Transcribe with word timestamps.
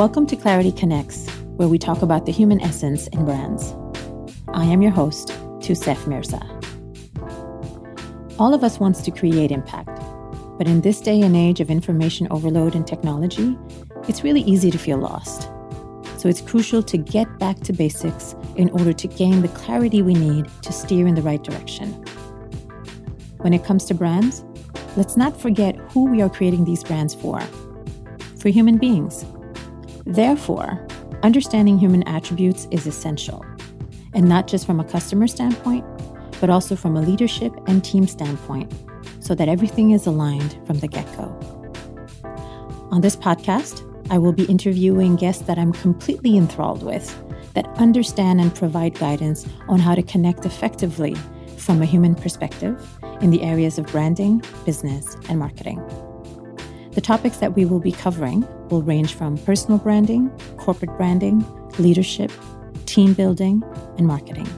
Welcome 0.00 0.24
to 0.28 0.36
Clarity 0.36 0.72
Connects, 0.72 1.28
where 1.56 1.68
we 1.68 1.78
talk 1.78 2.00
about 2.00 2.24
the 2.24 2.32
human 2.32 2.58
essence 2.62 3.06
in 3.08 3.26
brands. 3.26 3.74
I 4.48 4.64
am 4.64 4.80
your 4.80 4.92
host, 4.92 5.28
Tusef 5.58 6.06
Mirza. 6.06 6.40
All 8.38 8.54
of 8.54 8.64
us 8.64 8.80
wants 8.80 9.02
to 9.02 9.10
create 9.10 9.52
impact, 9.52 10.00
but 10.56 10.66
in 10.66 10.80
this 10.80 11.02
day 11.02 11.20
and 11.20 11.36
age 11.36 11.60
of 11.60 11.68
information 11.68 12.28
overload 12.30 12.74
and 12.74 12.86
technology, 12.86 13.58
it's 14.08 14.24
really 14.24 14.40
easy 14.40 14.70
to 14.70 14.78
feel 14.78 14.96
lost. 14.96 15.50
So 16.16 16.30
it's 16.30 16.40
crucial 16.40 16.82
to 16.84 16.96
get 16.96 17.38
back 17.38 17.60
to 17.60 17.74
basics 17.74 18.34
in 18.56 18.70
order 18.70 18.94
to 18.94 19.06
gain 19.06 19.42
the 19.42 19.48
clarity 19.48 20.00
we 20.00 20.14
need 20.14 20.46
to 20.62 20.72
steer 20.72 21.06
in 21.06 21.14
the 21.14 21.20
right 21.20 21.42
direction. 21.44 21.88
When 23.42 23.52
it 23.52 23.64
comes 23.64 23.84
to 23.84 23.92
brands, 23.92 24.44
let's 24.96 25.18
not 25.18 25.38
forget 25.38 25.76
who 25.92 26.06
we 26.06 26.22
are 26.22 26.30
creating 26.30 26.64
these 26.64 26.82
brands 26.82 27.14
for 27.14 27.38
for 28.38 28.48
human 28.48 28.78
beings. 28.78 29.26
Therefore, 30.06 30.86
understanding 31.22 31.78
human 31.78 32.02
attributes 32.08 32.66
is 32.70 32.86
essential, 32.86 33.44
and 34.14 34.28
not 34.28 34.46
just 34.46 34.66
from 34.66 34.80
a 34.80 34.84
customer 34.84 35.26
standpoint, 35.26 35.84
but 36.40 36.50
also 36.50 36.74
from 36.74 36.96
a 36.96 37.02
leadership 37.02 37.52
and 37.66 37.84
team 37.84 38.06
standpoint, 38.06 38.72
so 39.20 39.34
that 39.34 39.48
everything 39.48 39.90
is 39.90 40.06
aligned 40.06 40.58
from 40.66 40.78
the 40.80 40.88
get 40.88 41.06
go. 41.16 41.24
On 42.90 43.00
this 43.00 43.14
podcast, 43.14 43.86
I 44.10 44.18
will 44.18 44.32
be 44.32 44.44
interviewing 44.46 45.16
guests 45.16 45.44
that 45.44 45.58
I'm 45.58 45.72
completely 45.72 46.36
enthralled 46.36 46.82
with, 46.82 47.14
that 47.54 47.66
understand 47.76 48.40
and 48.40 48.54
provide 48.54 48.98
guidance 48.98 49.46
on 49.68 49.78
how 49.78 49.94
to 49.94 50.02
connect 50.02 50.46
effectively 50.46 51.14
from 51.56 51.82
a 51.82 51.84
human 51.84 52.14
perspective 52.14 52.98
in 53.20 53.30
the 53.30 53.42
areas 53.42 53.78
of 53.78 53.86
branding, 53.86 54.42
business, 54.64 55.16
and 55.28 55.38
marketing. 55.38 55.80
The 56.92 57.00
topics 57.00 57.36
that 57.36 57.54
we 57.54 57.64
will 57.64 57.78
be 57.78 57.92
covering 57.92 58.46
will 58.68 58.82
range 58.82 59.14
from 59.14 59.38
personal 59.38 59.78
branding, 59.78 60.28
corporate 60.56 60.96
branding, 60.96 61.44
leadership, 61.78 62.32
team 62.86 63.14
building, 63.14 63.62
and 63.96 64.06
marketing. 64.06 64.48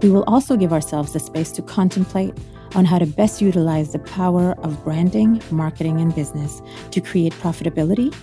We 0.00 0.10
will 0.10 0.24
also 0.26 0.56
give 0.56 0.72
ourselves 0.72 1.12
the 1.12 1.20
space 1.20 1.52
to 1.52 1.62
contemplate 1.62 2.34
on 2.74 2.86
how 2.86 2.98
to 2.98 3.06
best 3.06 3.42
utilize 3.42 3.92
the 3.92 3.98
power 3.98 4.52
of 4.62 4.82
branding, 4.84 5.42
marketing, 5.50 6.00
and 6.00 6.14
business 6.14 6.62
to 6.90 7.00
create 7.00 7.32
profitability 7.34 8.14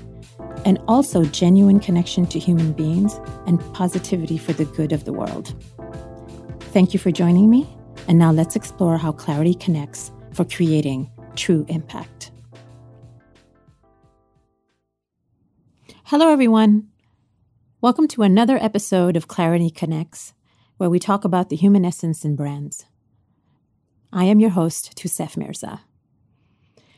and 0.65 0.79
also 0.87 1.23
genuine 1.25 1.79
connection 1.79 2.25
to 2.25 2.39
human 2.39 2.73
beings 2.73 3.19
and 3.45 3.59
positivity 3.73 4.37
for 4.37 4.53
the 4.53 4.65
good 4.65 4.91
of 4.91 5.05
the 5.05 5.13
world. 5.13 5.53
Thank 6.73 6.93
you 6.93 6.99
for 6.99 7.11
joining 7.11 7.49
me, 7.49 7.67
and 8.07 8.17
now 8.17 8.31
let's 8.31 8.55
explore 8.55 8.97
how 8.97 9.11
clarity 9.11 9.53
connects 9.53 10.11
for 10.33 10.43
creating 10.43 11.09
true 11.35 11.65
impact. 11.69 12.31
Hello, 16.09 16.31
everyone. 16.31 16.87
Welcome 17.81 18.07
to 18.07 18.23
another 18.23 18.57
episode 18.57 19.15
of 19.15 19.27
Clarity 19.27 19.69
Connects, 19.69 20.33
where 20.77 20.89
we 20.89 20.97
talk 20.97 21.23
about 21.23 21.49
the 21.49 21.55
human 21.55 21.85
essence 21.85 22.25
in 22.25 22.35
brands. 22.35 22.87
I 24.11 24.23
am 24.23 24.39
your 24.39 24.49
host, 24.49 24.97
Tusef 24.97 25.37
Mirza. 25.37 25.81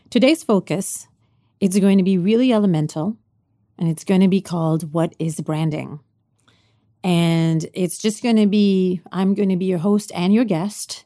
Today's 0.09 0.43
focus 0.43 1.09
is 1.59 1.77
going 1.77 1.97
to 1.97 2.05
be 2.05 2.17
really 2.17 2.53
elemental, 2.53 3.17
and 3.77 3.89
it's 3.89 4.05
going 4.05 4.21
to 4.21 4.29
be 4.29 4.39
called 4.39 4.93
What 4.93 5.13
is 5.19 5.41
Branding? 5.41 5.99
And 7.03 7.65
it's 7.73 7.97
just 7.97 8.23
going 8.23 8.37
to 8.37 8.47
be, 8.47 9.01
I'm 9.11 9.33
going 9.33 9.49
to 9.49 9.57
be 9.57 9.65
your 9.65 9.79
host 9.79 10.13
and 10.15 10.33
your 10.33 10.45
guest. 10.45 11.03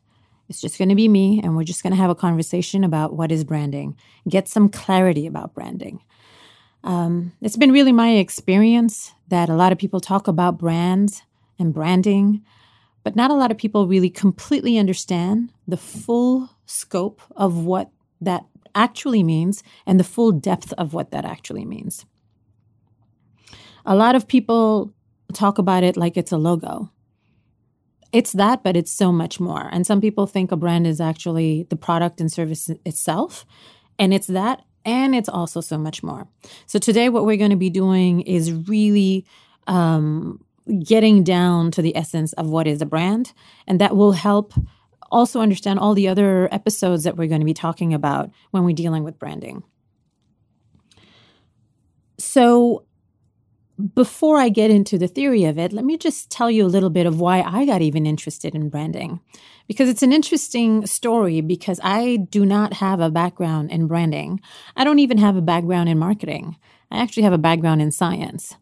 It's 0.48 0.62
just 0.62 0.78
going 0.78 0.90
to 0.90 0.96
be 0.96 1.08
me, 1.08 1.42
and 1.44 1.56
we're 1.56 1.64
just 1.64 1.82
going 1.82 1.90
to 1.90 1.98
have 1.98 2.12
a 2.12 2.16
conversation 2.16 2.84
about 2.84 3.16
what 3.16 3.32
is 3.32 3.44
branding, 3.44 3.98
get 4.30 4.48
some 4.48 4.70
clarity 4.70 5.26
about 5.26 5.56
branding. 5.56 6.02
Um, 6.86 7.34
it's 7.42 7.58
been 7.58 7.72
really 7.72 7.92
my 7.92 8.12
experience 8.12 9.12
that 9.28 9.50
a 9.50 9.56
lot 9.56 9.72
of 9.72 9.80
people 9.80 10.00
talk 10.00 10.28
about 10.28 10.60
brands 10.60 11.24
and 11.58 11.74
branding, 11.74 12.44
but 13.04 13.16
not 13.16 13.32
a 13.32 13.36
lot 13.36 13.50
of 13.50 13.58
people 13.58 13.88
really 13.88 14.10
completely 14.10 14.78
understand 14.78 15.52
the 15.68 15.78
full 15.78 16.52
scope 16.68 17.22
of 17.36 17.66
what 17.66 17.90
that 18.22 18.46
actually 18.76 19.24
means 19.24 19.64
and 19.88 20.00
the 20.00 20.04
full 20.04 20.32
depth 20.32 20.74
of 20.74 20.94
what 20.94 21.10
that 21.10 21.26
actually 21.26 21.66
means. 21.66 22.06
A 23.84 23.96
lot 23.96 24.16
of 24.16 24.28
people 24.28 24.94
talk 25.34 25.58
about 25.58 25.84
it 25.84 25.98
like 25.98 26.18
it's 26.18 26.32
a 26.32 26.38
logo. 26.38 26.92
It's 28.12 28.34
that, 28.34 28.64
but 28.64 28.78
it's 28.78 28.92
so 28.92 29.12
much 29.12 29.40
more. 29.40 29.70
And 29.72 29.88
some 29.88 30.02
people 30.02 30.28
think 30.28 30.52
a 30.52 30.56
brand 30.56 30.86
is 30.86 31.02
actually 31.02 31.64
the 31.70 31.76
product 31.76 32.22
and 32.22 32.32
service 32.32 32.70
itself. 32.86 33.46
And 33.98 34.14
it's 34.14 34.28
that, 34.28 34.64
and 34.86 35.16
it's 35.16 35.30
also 35.30 35.62
so 35.62 35.78
much 35.78 36.04
more. 36.04 36.28
So 36.68 36.80
today, 36.80 37.10
what 37.10 37.26
we're 37.26 37.38
going 37.38 37.50
to 37.50 37.58
be 37.58 37.70
doing 37.70 38.22
is 38.22 38.54
really 38.54 39.26
um, 39.68 40.44
getting 40.84 41.24
down 41.24 41.72
to 41.72 41.82
the 41.82 41.96
essence 41.96 42.34
of 42.34 42.48
what 42.48 42.68
is 42.68 42.82
a 42.82 42.86
brand, 42.86 43.34
and 43.68 43.82
that 43.82 43.96
will 43.96 44.14
help 44.14 44.54
also 45.12 45.40
understand 45.40 45.80
all 45.80 45.94
the 45.94 46.08
other 46.08 46.50
episodes 46.52 47.04
that 47.04 47.18
we're 47.18 47.28
going 47.28 47.42
to 47.42 47.46
be 47.46 47.54
talking 47.54 47.94
about 47.94 48.30
when 48.52 48.64
we're 48.64 48.76
dealing 48.76 49.04
with 49.04 49.20
branding. 49.20 49.64
So, 52.18 52.86
before 53.94 54.38
I 54.38 54.50
get 54.50 54.72
into 54.72 54.98
the 54.98 55.08
theory 55.08 55.44
of 55.44 55.58
it, 55.58 55.74
let 55.74 55.84
me 55.84 55.98
just 55.98 56.30
tell 56.30 56.50
you 56.50 56.66
a 56.66 56.68
little 56.68 56.90
bit 56.90 57.06
of 57.06 57.20
why 57.20 57.42
I 57.42 57.66
got 57.66 57.82
even 57.82 58.06
interested 58.06 58.56
in 58.56 58.70
branding. 58.70 59.20
Because 59.68 59.90
it's 59.90 60.04
an 60.04 60.14
interesting 60.14 60.86
story 60.86 61.42
because 61.42 61.80
I 61.84 62.18
do 62.18 62.46
not 62.46 62.74
have 62.74 63.00
a 63.00 63.10
background 63.10 63.72
in 63.72 63.88
branding. 63.88 64.40
I 64.76 64.84
don't 64.84 65.00
even 65.00 65.18
have 65.18 65.36
a 65.36 65.42
background 65.42 65.90
in 65.90 65.98
marketing. 65.98 66.58
I 66.92 67.00
actually 67.00 67.24
have 67.24 67.34
a 67.34 67.38
background 67.38 67.82
in 67.82 67.92
science. 67.92 68.56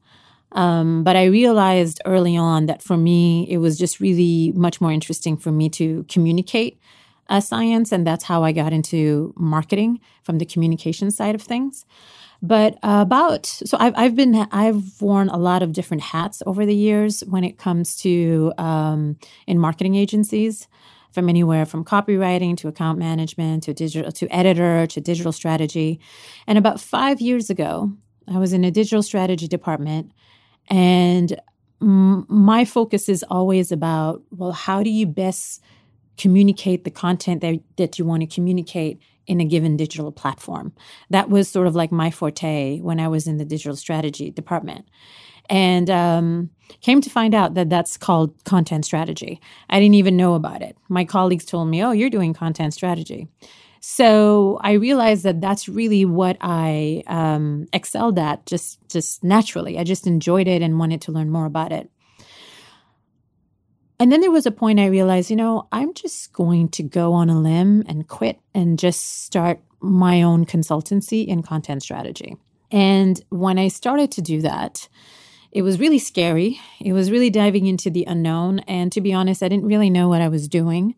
Um, 0.54 1.04
but 1.04 1.16
I 1.16 1.26
realized 1.26 2.02
early 2.06 2.38
on 2.38 2.68
that 2.68 2.82
for 2.82 2.96
me, 2.96 3.48
it 3.50 3.58
was 3.58 3.78
just 3.78 4.00
really 4.00 4.52
much 4.56 4.80
more 4.80 4.92
interesting 4.92 5.36
for 5.36 5.52
me 5.52 5.70
to 5.72 6.06
communicate 6.10 6.80
uh, 7.30 7.40
science. 7.40 7.92
And 7.92 8.06
that's 8.06 8.24
how 8.24 8.44
I 8.44 8.52
got 8.52 8.74
into 8.74 9.34
marketing 9.38 10.00
from 10.24 10.38
the 10.38 10.46
communication 10.46 11.12
side 11.12 11.36
of 11.36 11.42
things. 11.42 11.86
But 12.42 12.74
uh, 12.84 13.00
about 13.02 13.46
so 13.46 13.78
I've 13.80 13.94
I've 13.96 14.16
been 14.18 14.36
I've 14.52 15.02
worn 15.02 15.30
a 15.30 15.38
lot 15.38 15.64
of 15.64 15.72
different 15.72 16.04
hats 16.04 16.44
over 16.46 16.66
the 16.66 16.76
years 16.76 17.22
when 17.22 17.46
it 17.46 17.58
comes 17.58 17.96
to 18.02 18.52
um, 18.58 19.18
in 19.48 19.58
marketing 19.58 19.96
agencies, 19.96 20.68
from 21.14 21.30
anywhere 21.30 21.66
from 21.66 21.86
copywriting 21.86 22.58
to 22.58 22.68
account 22.68 23.00
management 23.00 23.64
to 23.64 23.74
digital 23.74 24.12
to 24.12 24.28
editor 24.28 24.86
to 24.88 25.00
digital 25.00 25.32
strategy. 25.32 26.02
And 26.46 26.58
about 26.58 26.82
five 26.82 27.22
years 27.22 27.50
ago, 27.50 27.94
I 28.28 28.40
was 28.40 28.52
in 28.52 28.66
a 28.66 28.72
digital 28.72 29.04
strategy 29.04 29.48
department, 29.48 30.12
and 30.70 31.40
m- 31.82 32.26
my 32.28 32.66
focus 32.66 33.08
is 33.08 33.24
always 33.30 33.72
about 33.72 34.22
well, 34.32 34.52
how 34.52 34.84
do 34.84 34.90
you 34.90 35.06
best 35.06 35.62
communicate 36.18 36.84
the 36.84 36.92
content 36.92 37.42
that, 37.42 37.60
that 37.78 38.00
you 38.00 38.06
want 38.06 38.22
to 38.22 38.28
communicate 38.28 39.00
in 39.26 39.40
a 39.40 39.46
given 39.46 39.78
digital 39.78 40.12
platform. 40.12 40.74
That 41.10 41.30
was 41.30 41.48
sort 41.48 41.68
of 41.68 41.76
like 41.76 41.92
my 41.92 42.12
forte 42.12 42.80
when 42.80 43.00
I 43.00 43.08
was 43.08 43.28
in 43.28 43.38
the 43.38 43.46
digital 43.46 43.76
strategy 43.76 44.32
department. 44.32 44.88
And 45.50 45.90
um, 45.90 46.50
came 46.82 47.02
to 47.02 47.10
find 47.10 47.36
out 47.36 47.54
that 47.56 47.70
that's 47.70 47.98
called 47.98 48.44
content 48.46 48.86
strategy. 48.86 49.42
I 49.70 49.80
didn't 49.80 49.96
even 49.96 50.16
know 50.16 50.36
about 50.36 50.62
it. 50.62 50.78
My 50.88 51.04
colleagues 51.04 51.46
told 51.46 51.68
me, 51.68 51.84
oh, 51.84 51.92
you're 51.92 52.10
doing 52.10 52.34
content 52.34 52.74
strategy. 52.74 53.28
So 53.82 54.60
I 54.62 54.74
realized 54.74 55.24
that 55.24 55.42
that's 55.42 55.68
really 55.68 56.06
what 56.06 56.38
I 56.40 57.04
um, 57.08 57.68
excelled 57.74 58.18
at 58.18 58.46
just, 58.46 58.80
just 58.88 59.26
naturally. 59.26 59.78
I 59.78 59.84
just 59.84 60.08
enjoyed 60.08 60.48
it 60.48 60.62
and 60.62 60.80
wanted 60.80 61.02
to 61.02 61.12
learn 61.12 61.30
more 61.30 61.46
about 61.46 61.74
it. 61.74 61.90
And 64.04 64.12
then 64.12 64.20
there 64.20 64.32
was 64.32 64.46
a 64.46 64.52
point 64.52 64.82
I 64.82 64.88
realized, 64.88 65.30
you 65.30 65.38
know, 65.38 65.70
I'm 65.72 65.94
just 65.94 66.34
going 66.34 66.68
to 66.72 66.84
go 66.84 67.14
on 67.14 67.30
a 67.30 67.40
limb 67.40 67.86
and 67.88 68.06
quit 68.06 68.38
and 68.54 68.78
just 68.78 69.24
start 69.24 69.62
my 69.80 70.24
own 70.24 70.46
consultancy 70.46 71.26
in 71.26 71.42
content 71.42 71.84
strategy. 71.84 72.36
And 72.70 73.24
when 73.30 73.58
I 73.58 73.70
started 73.70 74.12
to 74.12 74.22
do 74.22 74.42
that, 74.42 74.90
it 75.54 75.62
was 75.62 75.80
really 75.80 76.00
scary. 76.00 76.60
It 76.82 76.92
was 76.92 77.12
really 77.12 77.30
diving 77.30 77.66
into 77.66 77.90
the 77.90 78.04
unknown. 78.04 78.60
And 78.68 78.92
to 78.92 79.00
be 79.00 79.14
honest, 79.14 79.42
I 79.42 79.48
didn't 79.48 79.68
really 79.68 79.90
know 79.90 80.10
what 80.10 80.20
I 80.20 80.28
was 80.28 80.50
doing. 80.50 80.96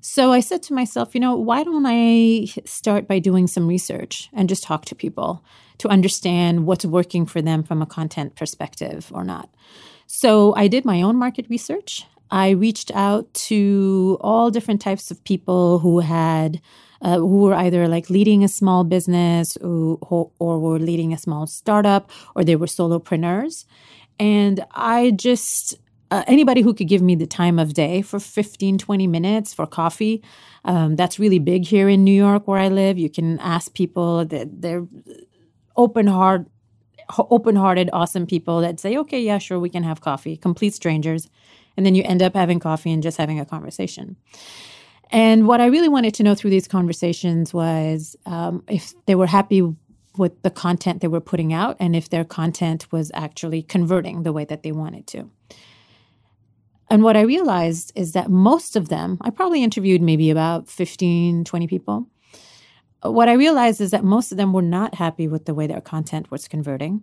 So 0.00 0.30
I 0.30 0.38
said 0.38 0.62
to 0.62 0.72
myself, 0.72 1.16
you 1.16 1.20
know, 1.20 1.34
why 1.34 1.64
don't 1.64 1.84
I 1.84 2.46
start 2.64 3.08
by 3.08 3.18
doing 3.18 3.48
some 3.48 3.66
research 3.66 4.30
and 4.32 4.48
just 4.48 4.62
talk 4.62 4.84
to 4.84 4.94
people 4.94 5.42
to 5.78 5.88
understand 5.88 6.64
what's 6.64 6.86
working 6.86 7.26
for 7.26 7.42
them 7.42 7.64
from 7.64 7.82
a 7.82 7.86
content 7.86 8.36
perspective 8.36 9.10
or 9.12 9.24
not? 9.24 9.50
So 10.06 10.54
I 10.54 10.68
did 10.68 10.84
my 10.84 11.02
own 11.02 11.16
market 11.16 11.46
research. 11.50 12.06
I 12.30 12.50
reached 12.50 12.90
out 12.94 13.32
to 13.48 14.18
all 14.20 14.50
different 14.50 14.80
types 14.80 15.10
of 15.10 15.22
people 15.24 15.78
who 15.78 16.00
had 16.00 16.60
uh, 17.02 17.18
who 17.18 17.42
were 17.42 17.54
either 17.54 17.88
like 17.88 18.08
leading 18.10 18.42
a 18.42 18.48
small 18.48 18.82
business 18.84 19.56
or, 19.58 20.30
or 20.38 20.58
were 20.58 20.78
leading 20.78 21.12
a 21.12 21.18
small 21.18 21.46
startup 21.46 22.10
or 22.34 22.42
they 22.42 22.56
were 22.56 22.66
solopreneurs. 22.66 23.66
And 24.18 24.64
I 24.72 25.10
just, 25.10 25.76
uh, 26.10 26.24
anybody 26.26 26.62
who 26.62 26.72
could 26.72 26.88
give 26.88 27.02
me 27.02 27.14
the 27.14 27.26
time 27.26 27.58
of 27.58 27.74
day 27.74 28.00
for 28.00 28.18
15, 28.18 28.78
20 28.78 29.06
minutes 29.06 29.52
for 29.52 29.66
coffee, 29.66 30.22
um, 30.64 30.96
that's 30.96 31.18
really 31.18 31.38
big 31.38 31.66
here 31.66 31.88
in 31.88 32.02
New 32.02 32.14
York 32.14 32.48
where 32.48 32.58
I 32.58 32.68
live. 32.68 32.98
You 32.98 33.10
can 33.10 33.38
ask 33.40 33.74
people 33.74 34.24
that 34.24 34.62
they're 34.62 34.86
open 35.76 36.06
heart 36.06 36.46
open 37.30 37.54
hearted, 37.54 37.88
awesome 37.92 38.26
people 38.26 38.60
that 38.60 38.80
say, 38.80 38.96
okay, 38.96 39.20
yeah, 39.20 39.38
sure, 39.38 39.60
we 39.60 39.68
can 39.68 39.84
have 39.84 40.00
coffee, 40.00 40.36
complete 40.36 40.74
strangers. 40.74 41.28
And 41.76 41.84
then 41.84 41.94
you 41.94 42.02
end 42.04 42.22
up 42.22 42.34
having 42.34 42.60
coffee 42.60 42.92
and 42.92 43.02
just 43.02 43.18
having 43.18 43.40
a 43.40 43.44
conversation. 43.44 44.16
And 45.10 45.46
what 45.46 45.60
I 45.60 45.66
really 45.66 45.88
wanted 45.88 46.14
to 46.14 46.22
know 46.22 46.34
through 46.34 46.50
these 46.50 46.68
conversations 46.68 47.54
was 47.54 48.16
um, 48.26 48.64
if 48.68 48.94
they 49.06 49.14
were 49.14 49.26
happy 49.26 49.62
with 50.16 50.42
the 50.42 50.50
content 50.50 51.00
they 51.00 51.08
were 51.08 51.20
putting 51.20 51.52
out 51.52 51.76
and 51.78 51.94
if 51.94 52.08
their 52.08 52.24
content 52.24 52.90
was 52.90 53.10
actually 53.14 53.62
converting 53.62 54.22
the 54.22 54.32
way 54.32 54.44
that 54.44 54.62
they 54.62 54.72
wanted 54.72 55.06
to. 55.08 55.30
And 56.88 57.02
what 57.02 57.16
I 57.16 57.22
realized 57.22 57.92
is 57.94 58.12
that 58.12 58.30
most 58.30 58.76
of 58.76 58.88
them, 58.88 59.18
I 59.20 59.30
probably 59.30 59.62
interviewed 59.62 60.02
maybe 60.02 60.30
about 60.30 60.68
15, 60.68 61.44
20 61.44 61.66
people. 61.66 62.06
What 63.02 63.28
I 63.28 63.34
realized 63.34 63.80
is 63.80 63.90
that 63.90 64.04
most 64.04 64.30
of 64.32 64.38
them 64.38 64.52
were 64.52 64.62
not 64.62 64.94
happy 64.94 65.28
with 65.28 65.44
the 65.44 65.54
way 65.54 65.66
their 65.66 65.80
content 65.80 66.30
was 66.30 66.48
converting. 66.48 67.02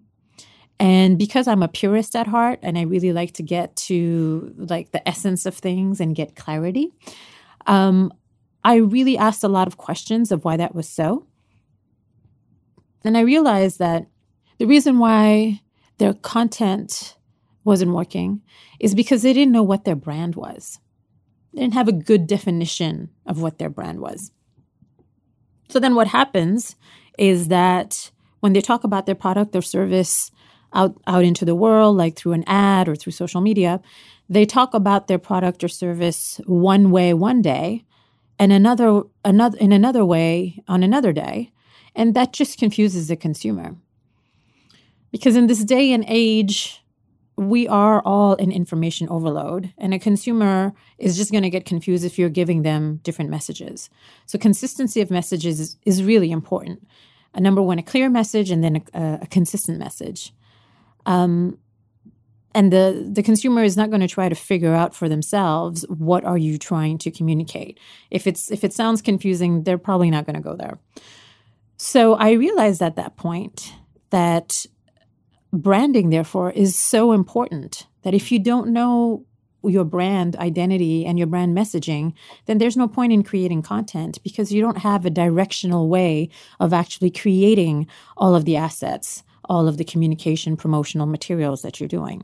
And 0.79 1.17
because 1.17 1.47
I'm 1.47 1.63
a 1.63 1.67
purist 1.67 2.15
at 2.15 2.27
heart 2.27 2.59
and 2.61 2.77
I 2.77 2.81
really 2.81 3.13
like 3.13 3.33
to 3.33 3.43
get 3.43 3.75
to 3.87 4.53
like 4.57 4.91
the 4.91 5.07
essence 5.07 5.45
of 5.45 5.55
things 5.55 5.99
and 5.99 6.15
get 6.15 6.35
clarity, 6.35 6.91
um, 7.67 8.11
I 8.63 8.75
really 8.75 9.17
asked 9.17 9.43
a 9.43 9.49
lot 9.49 9.67
of 9.67 9.77
questions 9.77 10.31
of 10.31 10.43
why 10.43 10.57
that 10.57 10.75
was 10.75 10.87
so. 10.87 11.27
And 13.03 13.17
I 13.17 13.21
realized 13.21 13.79
that 13.79 14.07
the 14.57 14.65
reason 14.65 14.99
why 14.99 15.61
their 15.97 16.13
content 16.13 17.17
wasn't 17.63 17.93
working 17.93 18.41
is 18.79 18.95
because 18.95 19.21
they 19.21 19.33
didn't 19.33 19.51
know 19.53 19.63
what 19.63 19.85
their 19.85 19.95
brand 19.95 20.35
was. 20.35 20.79
They 21.53 21.61
didn't 21.61 21.75
have 21.75 21.87
a 21.87 21.93
good 21.93 22.27
definition 22.27 23.09
of 23.25 23.41
what 23.41 23.57
their 23.57 23.69
brand 23.69 23.99
was. 23.99 24.31
So 25.69 25.79
then 25.79 25.95
what 25.95 26.07
happens 26.07 26.75
is 27.17 27.47
that 27.49 28.11
when 28.39 28.53
they 28.53 28.61
talk 28.61 28.83
about 28.83 29.05
their 29.05 29.15
product 29.15 29.55
or 29.55 29.61
service 29.61 30.31
out, 30.73 30.99
out 31.07 31.23
into 31.23 31.45
the 31.45 31.55
world, 31.55 31.97
like 31.97 32.15
through 32.15 32.33
an 32.33 32.43
ad 32.47 32.87
or 32.87 32.95
through 32.95 33.13
social 33.13 33.41
media, 33.41 33.81
they 34.29 34.45
talk 34.45 34.73
about 34.73 35.07
their 35.07 35.19
product 35.19 35.63
or 35.63 35.67
service 35.67 36.39
one 36.45 36.91
way 36.91 37.13
one 37.13 37.41
day 37.41 37.83
and 38.39 38.51
another 38.51 39.03
another 39.23 39.57
in 39.59 39.71
another 39.71 40.03
way 40.03 40.63
on 40.67 40.81
another 40.81 41.13
day 41.13 41.51
and 41.95 42.13
that 42.13 42.33
just 42.33 42.57
confuses 42.57 43.07
the 43.07 43.15
consumer. 43.15 43.75
Because 45.11 45.35
in 45.35 45.47
this 45.47 45.63
day 45.63 45.91
and 45.91 46.03
age, 46.07 46.83
we 47.35 47.67
are 47.67 48.01
all 48.01 48.33
in 48.35 48.51
information 48.51 49.07
overload, 49.09 49.73
and 49.77 49.93
a 49.93 49.99
consumer 49.99 50.73
is 50.97 51.17
just 51.17 51.31
going 51.31 51.43
to 51.43 51.49
get 51.49 51.65
confused 51.65 52.05
if 52.05 52.17
you're 52.17 52.29
giving 52.29 52.61
them 52.61 52.99
different 53.03 53.31
messages. 53.31 53.89
So, 54.25 54.37
consistency 54.37 55.01
of 55.01 55.09
messages 55.09 55.59
is, 55.59 55.77
is 55.85 56.03
really 56.03 56.31
important. 56.31 56.87
A 57.33 57.41
number 57.41 57.61
one, 57.61 57.79
a 57.79 57.83
clear 57.83 58.09
message, 58.09 58.51
and 58.51 58.63
then 58.63 58.83
a, 58.93 59.19
a 59.23 59.27
consistent 59.27 59.79
message. 59.79 60.31
Um, 61.05 61.57
and 62.55 62.71
the 62.71 63.09
the 63.11 63.23
consumer 63.23 63.63
is 63.63 63.75
not 63.75 63.89
going 63.89 64.01
to 64.01 64.07
try 64.07 64.29
to 64.29 64.35
figure 64.35 64.73
out 64.73 64.93
for 64.93 65.09
themselves 65.09 65.85
what 65.89 66.23
are 66.23 66.37
you 66.37 66.57
trying 66.57 66.97
to 66.99 67.11
communicate. 67.11 67.79
If 68.11 68.27
it's 68.27 68.51
if 68.51 68.63
it 68.63 68.73
sounds 68.73 69.01
confusing, 69.01 69.63
they're 69.63 69.77
probably 69.77 70.11
not 70.11 70.25
going 70.25 70.35
to 70.35 70.41
go 70.41 70.55
there. 70.55 70.79
So 71.77 72.13
I 72.13 72.31
realized 72.31 72.81
at 72.81 72.95
that 72.95 73.17
point 73.17 73.73
that 74.11 74.65
branding, 75.51 76.09
therefore, 76.09 76.51
is 76.51 76.75
so 76.75 77.11
important 77.11 77.87
that 78.03 78.13
if 78.13 78.31
you 78.31 78.39
don't 78.39 78.71
know 78.71 79.25
your 79.63 79.85
brand 79.85 80.35
identity 80.35 81.05
and 81.05 81.17
your 81.17 81.27
brand 81.27 81.55
messaging, 81.55 82.13
then 82.45 82.57
there's 82.57 82.75
no 82.75 82.87
point 82.87 83.13
in 83.13 83.23
creating 83.23 83.61
content 83.61 84.19
because 84.23 84.51
you 84.51 84.61
don't 84.61 84.79
have 84.79 85.05
a 85.05 85.09
directional 85.09 85.87
way 85.87 86.29
of 86.59 86.73
actually 86.73 87.09
creating 87.09 87.87
all 88.17 88.35
of 88.35 88.45
the 88.45 88.57
assets, 88.57 89.23
all 89.45 89.67
of 89.67 89.77
the 89.77 89.83
communication 89.83 90.57
promotional 90.57 91.07
materials 91.07 91.61
that 91.61 91.79
you're 91.79 91.87
doing. 91.87 92.23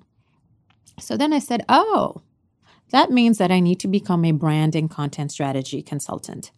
So 1.00 1.18
then 1.18 1.34
I 1.34 1.40
said, 1.40 1.64
oh, 1.70 2.22
that 2.92 3.12
means 3.12 3.38
that 3.38 3.52
I 3.52 3.60
need 3.60 3.80
to 3.82 3.88
become 3.88 4.26
a 4.26 4.32
brand 4.32 4.76
and 4.76 4.90
content 4.90 5.32
strategy 5.32 5.82
consultant. 5.82 6.52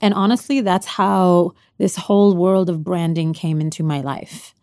And 0.00 0.14
honestly, 0.14 0.60
that's 0.60 0.86
how 0.86 1.52
this 1.78 1.96
whole 1.96 2.34
world 2.34 2.68
of 2.68 2.82
branding 2.82 3.32
came 3.32 3.60
into 3.60 3.82
my 3.82 4.00
life. 4.00 4.54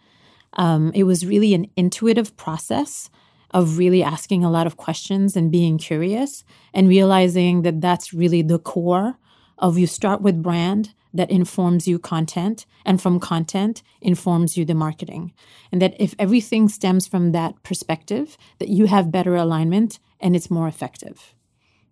Um, 0.53 0.91
it 0.93 1.03
was 1.03 1.25
really 1.25 1.53
an 1.53 1.67
intuitive 1.75 2.35
process 2.35 3.09
of 3.51 3.77
really 3.77 4.03
asking 4.03 4.43
a 4.43 4.51
lot 4.51 4.67
of 4.67 4.77
questions 4.77 5.35
and 5.35 5.51
being 5.51 5.77
curious 5.77 6.43
and 6.73 6.87
realizing 6.87 7.61
that 7.63 7.81
that's 7.81 8.13
really 8.13 8.41
the 8.41 8.59
core 8.59 9.17
of 9.57 9.77
you 9.77 9.87
start 9.87 10.21
with 10.21 10.41
brand 10.41 10.93
that 11.13 11.29
informs 11.29 11.87
you 11.87 11.99
content 11.99 12.65
and 12.85 13.01
from 13.01 13.19
content 13.19 13.83
informs 14.01 14.55
you 14.57 14.65
the 14.65 14.73
marketing 14.73 15.33
and 15.71 15.81
that 15.81 15.95
if 15.99 16.15
everything 16.17 16.69
stems 16.69 17.07
from 17.07 17.31
that 17.31 17.61
perspective 17.63 18.37
that 18.59 18.69
you 18.69 18.85
have 18.85 19.11
better 19.11 19.35
alignment 19.35 19.99
and 20.19 20.35
it's 20.35 20.51
more 20.51 20.67
effective 20.67 21.33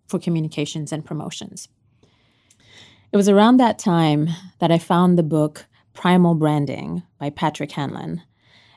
for 0.06 0.18
communications 0.18 0.92
and 0.92 1.04
promotions 1.04 1.68
it 3.12 3.16
was 3.16 3.28
around 3.28 3.56
that 3.56 3.78
time 3.78 4.28
that 4.60 4.70
I 4.70 4.78
found 4.78 5.18
the 5.18 5.24
book 5.24 5.66
Primal 5.94 6.36
Branding 6.36 7.02
by 7.18 7.30
Patrick 7.30 7.72
Hanlon. 7.72 8.22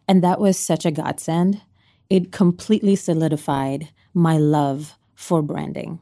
And 0.07 0.23
that 0.23 0.39
was 0.39 0.57
such 0.57 0.85
a 0.85 0.91
godsend. 0.91 1.61
It 2.09 2.31
completely 2.31 2.95
solidified 2.95 3.89
my 4.13 4.37
love 4.37 4.95
for 5.13 5.43
branding. 5.43 5.99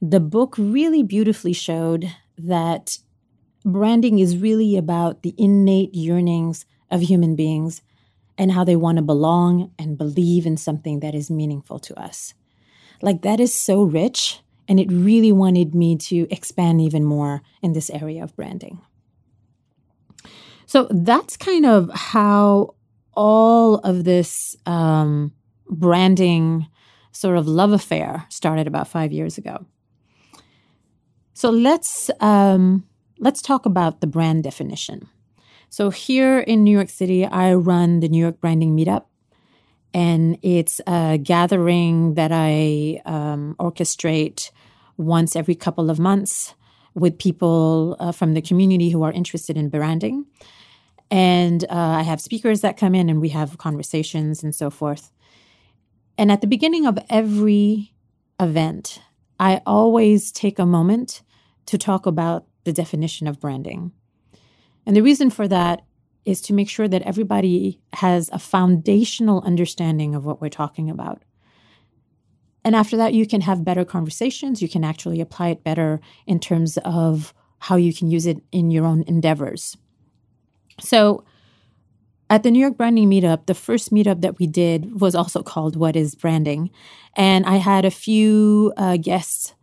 The 0.00 0.20
book 0.20 0.54
really 0.56 1.02
beautifully 1.02 1.52
showed 1.52 2.14
that 2.38 2.96
branding 3.64 4.18
is 4.18 4.36
really 4.36 4.76
about 4.76 5.22
the 5.22 5.34
innate 5.38 5.94
yearnings 5.94 6.64
of 6.90 7.00
human 7.00 7.36
beings 7.36 7.82
and 8.38 8.52
how 8.52 8.64
they 8.64 8.76
want 8.76 8.96
to 8.96 9.02
belong 9.02 9.72
and 9.78 9.98
believe 9.98 10.46
in 10.46 10.56
something 10.56 11.00
that 11.00 11.14
is 11.14 11.30
meaningful 11.30 11.78
to 11.78 11.98
us. 12.00 12.34
Like, 13.00 13.22
that 13.22 13.40
is 13.40 13.52
so 13.54 13.82
rich 13.82 14.40
and 14.68 14.78
it 14.78 14.90
really 14.90 15.32
wanted 15.32 15.74
me 15.74 15.96
to 15.96 16.26
expand 16.30 16.80
even 16.80 17.04
more 17.04 17.42
in 17.62 17.72
this 17.72 17.90
area 17.90 18.22
of 18.22 18.34
branding. 18.36 18.80
So 20.66 20.88
that's 20.90 21.36
kind 21.36 21.66
of 21.66 21.90
how 21.92 22.74
all 23.14 23.76
of 23.78 24.04
this 24.04 24.56
um, 24.64 25.32
branding 25.68 26.66
sort 27.12 27.36
of 27.36 27.46
love 27.46 27.72
affair 27.72 28.24
started 28.30 28.66
about 28.66 28.88
five 28.88 29.12
years 29.12 29.36
ago. 29.36 29.66
So 31.34 31.50
let's 31.50 32.10
um, 32.20 32.84
let's 33.22 33.40
talk 33.40 33.64
about 33.64 34.00
the 34.00 34.06
brand 34.06 34.42
definition. 34.42 35.08
So 35.70 35.90
here 35.90 36.40
in 36.40 36.64
New 36.64 36.72
York 36.72 36.90
City, 36.90 37.24
I 37.24 37.54
run 37.54 38.00
the 38.00 38.08
New 38.08 38.18
York 38.18 38.40
Branding 38.40 38.76
Meetup, 38.76 39.04
and 39.94 40.36
it's 40.42 40.80
a 40.86 41.18
gathering 41.18 42.14
that 42.14 42.32
I 42.32 43.00
um, 43.06 43.54
orchestrate 43.60 44.50
once 44.96 45.36
every 45.36 45.54
couple 45.54 45.88
of 45.88 45.98
months 45.98 46.54
with 46.94 47.16
people 47.16 47.96
uh, 48.00 48.12
from 48.12 48.34
the 48.34 48.42
community 48.42 48.90
who 48.90 49.02
are 49.04 49.12
interested 49.12 49.56
in 49.56 49.68
branding. 49.68 50.26
And 51.10 51.64
uh, 51.64 51.68
I 52.00 52.02
have 52.02 52.20
speakers 52.20 52.60
that 52.62 52.76
come 52.76 52.94
in 52.94 53.08
and 53.08 53.20
we 53.20 53.28
have 53.30 53.56
conversations 53.56 54.42
and 54.42 54.54
so 54.54 54.68
forth. 54.68 55.12
And 56.18 56.32
at 56.32 56.40
the 56.40 56.46
beginning 56.46 56.86
of 56.86 56.98
every 57.08 57.94
event, 58.40 59.00
I 59.38 59.62
always 59.64 60.32
take 60.32 60.58
a 60.58 60.66
moment 60.66 61.22
to 61.66 61.78
talk 61.78 62.04
about 62.04 62.46
the 62.64 62.72
definition 62.72 63.26
of 63.26 63.40
branding. 63.40 63.92
And 64.86 64.96
the 64.96 65.02
reason 65.02 65.30
for 65.30 65.48
that 65.48 65.82
is 66.24 66.40
to 66.42 66.52
make 66.52 66.68
sure 66.68 66.88
that 66.88 67.02
everybody 67.02 67.80
has 67.94 68.30
a 68.32 68.38
foundational 68.38 69.42
understanding 69.42 70.14
of 70.14 70.24
what 70.24 70.40
we're 70.40 70.48
talking 70.48 70.88
about. 70.88 71.22
And 72.64 72.76
after 72.76 72.96
that, 72.96 73.12
you 73.12 73.26
can 73.26 73.40
have 73.40 73.64
better 73.64 73.84
conversations. 73.84 74.62
You 74.62 74.68
can 74.68 74.84
actually 74.84 75.20
apply 75.20 75.48
it 75.48 75.64
better 75.64 76.00
in 76.26 76.38
terms 76.38 76.78
of 76.84 77.34
how 77.58 77.76
you 77.76 77.92
can 77.92 78.08
use 78.08 78.26
it 78.26 78.42
in 78.52 78.70
your 78.70 78.84
own 78.84 79.02
endeavors. 79.06 79.76
So, 80.80 81.24
at 82.30 82.44
the 82.44 82.50
New 82.50 82.60
York 82.60 82.78
Branding 82.78 83.10
Meetup, 83.10 83.44
the 83.44 83.54
first 83.54 83.92
meetup 83.92 84.22
that 84.22 84.38
we 84.38 84.46
did 84.46 85.00
was 85.00 85.14
also 85.14 85.42
called 85.42 85.76
What 85.76 85.96
is 85.96 86.14
Branding? 86.14 86.70
And 87.14 87.44
I 87.44 87.56
had 87.56 87.84
a 87.84 87.90
few 87.90 88.72
uh, 88.78 88.96
guests 88.96 89.54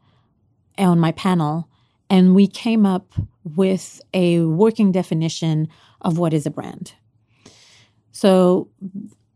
on 0.77 0.99
my 0.99 1.11
panel, 1.13 1.68
and 2.09 2.35
we 2.35 2.47
came 2.47 2.85
up 2.85 3.13
with 3.43 4.01
a 4.13 4.41
working 4.41 4.91
definition 4.91 5.67
of 6.01 6.17
what 6.17 6.33
is 6.33 6.45
a 6.45 6.51
brand. 6.51 6.93
So, 8.11 8.69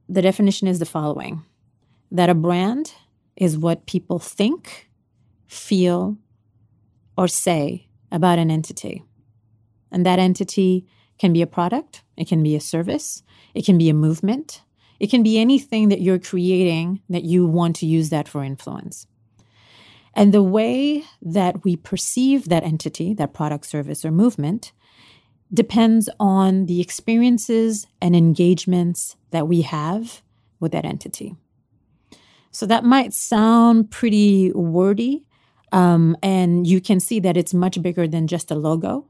the 0.10 0.22
definition 0.22 0.68
is 0.68 0.80
the 0.80 0.86
following 0.86 1.44
that 2.12 2.30
a 2.30 2.36
brand 2.36 2.94
is 3.36 3.58
what 3.58 3.86
people 3.86 4.20
think, 4.20 4.89
feel, 5.48 6.18
or 7.18 7.27
say 7.27 7.88
about 8.12 8.39
an 8.39 8.51
entity. 8.51 9.03
And 9.92 10.06
that 10.06 10.20
entity 10.20 10.86
can 11.18 11.34
be 11.34 11.42
a 11.42 11.48
product, 11.48 12.03
it 12.18 12.27
can 12.27 12.44
be 12.44 12.56
a 12.56 12.60
service, 12.60 13.24
it 13.53 13.65
can 13.65 13.77
be 13.77 13.89
a 13.89 13.94
movement, 13.94 14.62
it 15.00 15.10
can 15.10 15.24
be 15.24 15.39
anything 15.39 15.89
that 15.89 16.01
you're 16.01 16.20
creating 16.20 17.01
that 17.10 17.24
you 17.24 17.48
want 17.48 17.75
to 17.77 17.86
use 17.86 18.10
that 18.10 18.27
for 18.27 18.44
influence. 18.44 19.08
And 20.15 20.34
the 20.34 20.43
way 20.43 21.03
that 21.22 21.63
we 21.63 21.75
perceive 21.75 22.50
that 22.50 22.63
entity, 22.63 23.13
that 23.15 23.34
product, 23.34 23.65
service, 23.65 24.05
or 24.05 24.12
movement, 24.12 24.72
depends 25.53 26.10
on 26.20 26.65
the 26.65 26.82
experiences 26.82 27.88
and 28.01 28.15
engagements 28.15 29.15
that 29.32 29.48
we 29.48 29.62
have 29.62 30.22
with 30.60 30.72
that 30.72 30.86
entity. 30.86 31.36
So 32.51 32.65
that 32.67 32.84
might 32.84 33.13
sound 33.13 33.89
pretty 33.89 34.51
wordy, 34.51 35.25
um, 35.72 36.15
and 36.22 36.67
you 36.67 36.79
can 36.79 37.00
see 37.00 37.20
that 37.20 37.36
it's 37.36 37.53
much 37.53 37.82
bigger 37.82 38.08
than 38.08 38.27
just 38.27 38.51
a 38.51 38.55
logo. 38.55 39.10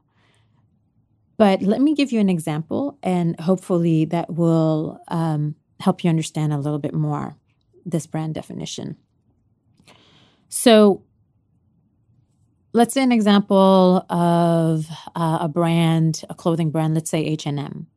But 1.36 1.60
let 1.62 1.80
me 1.80 1.94
give 1.94 2.12
you 2.12 2.20
an 2.20 2.30
example, 2.30 2.98
and 3.02 3.38
hopefully 3.38 4.06
that 4.06 4.32
will 4.32 4.98
um, 5.08 5.56
help 5.80 6.04
you 6.04 6.08
understand 6.08 6.52
a 6.52 6.58
little 6.58 6.78
bit 6.78 6.94
more 6.94 7.36
this 7.84 8.06
brand 8.06 8.34
definition. 8.34 8.96
So, 10.56 11.02
let's 12.72 12.94
say 12.94 13.02
an 13.02 13.10
example 13.10 14.06
of 14.08 14.86
uh, 15.16 15.38
a 15.40 15.48
brand, 15.48 16.22
a 16.30 16.34
clothing 16.34 16.70
brand. 16.70 16.94
Let's 16.94 17.10
say 17.10 17.24
H 17.24 17.44
and 17.44 17.58
M. 17.58 17.88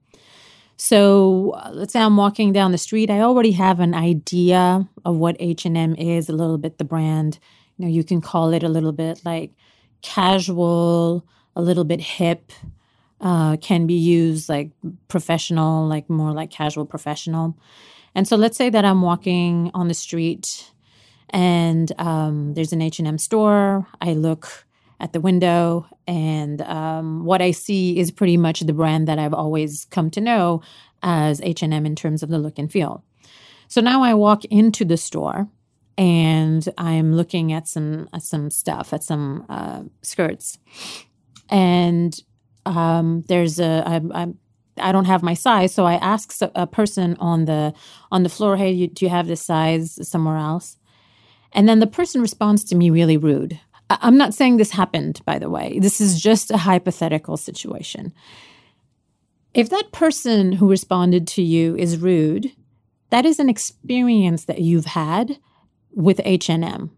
So 0.75 1.51
uh, 1.51 1.69
let's 1.71 1.93
say 1.93 1.99
I'm 1.99 2.17
walking 2.17 2.53
down 2.53 2.71
the 2.71 2.79
street. 2.79 3.11
I 3.11 3.21
already 3.21 3.51
have 3.51 3.79
an 3.79 3.93
idea 3.93 4.89
of 5.05 5.17
what 5.17 5.35
H 5.39 5.65
and 5.67 5.77
M 5.77 5.93
is, 5.97 6.29
a 6.29 6.33
little 6.33 6.57
bit 6.57 6.79
the 6.79 6.83
brand. 6.83 7.37
You 7.77 7.85
know, 7.85 7.91
you 7.91 8.03
can 8.03 8.21
call 8.21 8.51
it 8.53 8.63
a 8.63 8.69
little 8.69 8.91
bit 8.91 9.21
like 9.23 9.51
casual, 10.01 11.27
a 11.55 11.61
little 11.61 11.83
bit 11.83 12.01
hip, 12.01 12.51
uh, 13.21 13.57
can 13.57 13.85
be 13.85 13.93
used 13.93 14.49
like 14.49 14.71
professional, 15.09 15.87
like 15.87 16.09
more 16.09 16.31
like 16.31 16.49
casual 16.49 16.87
professional. 16.87 17.55
And 18.15 18.27
so 18.27 18.35
let's 18.35 18.57
say 18.57 18.71
that 18.71 18.83
I'm 18.83 19.03
walking 19.03 19.69
on 19.75 19.89
the 19.89 19.93
street 19.93 20.71
and 21.31 21.91
um, 21.99 22.53
there's 22.53 22.73
an 22.73 22.81
H&M 22.81 23.17
store. 23.17 23.87
I 24.01 24.13
look 24.13 24.65
at 24.99 25.13
the 25.13 25.21
window 25.21 25.85
and 26.07 26.61
um, 26.63 27.23
what 27.23 27.41
I 27.41 27.51
see 27.51 27.99
is 27.99 28.11
pretty 28.11 28.37
much 28.37 28.61
the 28.61 28.73
brand 28.73 29.07
that 29.07 29.19
I've 29.19 29.33
always 29.33 29.85
come 29.91 30.09
to 30.11 30.21
know 30.21 30.61
as 31.03 31.41
H&M 31.41 31.85
in 31.85 31.95
terms 31.95 32.23
of 32.23 32.29
the 32.29 32.39
look 32.39 32.57
and 32.57 32.71
feel. 32.71 33.03
So 33.67 33.81
now 33.81 34.01
I 34.01 34.13
walk 34.13 34.45
into 34.45 34.85
the 34.85 34.97
store 34.97 35.47
and 35.97 36.67
I'm 36.77 37.15
looking 37.15 37.51
at 37.51 37.67
some 37.67 38.07
at 38.13 38.21
some 38.21 38.49
stuff, 38.49 38.93
at 38.93 39.03
some 39.03 39.45
uh, 39.49 39.81
skirts, 40.03 40.59
and 41.49 42.17
um, 42.65 43.23
there's 43.27 43.59
a 43.59 43.83
I, 43.85 44.01
I, 44.13 44.27
I 44.79 44.91
don't 44.91 45.05
have 45.05 45.23
my 45.23 45.33
size, 45.33 45.73
so 45.73 45.85
I 45.85 45.95
ask 45.95 46.33
a 46.55 46.67
person 46.67 47.17
on 47.19 47.45
the 47.45 47.73
on 48.11 48.23
the 48.23 48.29
floor, 48.29 48.57
"Hey, 48.57 48.71
you, 48.71 48.87
do 48.87 49.05
you 49.05 49.09
have 49.09 49.27
this 49.27 49.41
size 49.41 50.07
somewhere 50.07 50.37
else?" 50.37 50.77
And 51.53 51.67
then 51.67 51.79
the 51.79 51.87
person 51.87 52.21
responds 52.21 52.63
to 52.65 52.75
me 52.75 52.89
really 52.89 53.17
rude. 53.17 53.59
I'm 53.89 54.17
not 54.17 54.33
saying 54.33 54.57
this 54.57 54.71
happened, 54.71 55.21
by 55.25 55.39
the 55.39 55.49
way. 55.49 55.79
This 55.79 56.01
is 56.01 56.21
just 56.21 56.51
a 56.51 56.57
hypothetical 56.57 57.37
situation. 57.37 58.13
If 59.53 59.69
that 59.69 59.91
person 59.91 60.51
who 60.51 60.69
responded 60.69 61.25
to 61.29 61.41
you 61.41 61.75
is 61.77 61.97
rude, 61.97 62.51
that 63.09 63.25
is 63.25 63.39
an 63.39 63.49
experience 63.49 64.45
that 64.45 64.59
you've 64.59 64.85
had 64.85 65.39
with 65.91 66.19
H&M. 66.25 66.91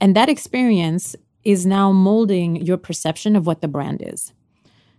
And 0.00 0.16
that 0.16 0.28
experience 0.28 1.16
is 1.44 1.64
now 1.64 1.92
molding 1.92 2.56
your 2.56 2.76
perception 2.76 3.36
of 3.36 3.46
what 3.46 3.60
the 3.60 3.68
brand 3.68 4.02
is. 4.04 4.32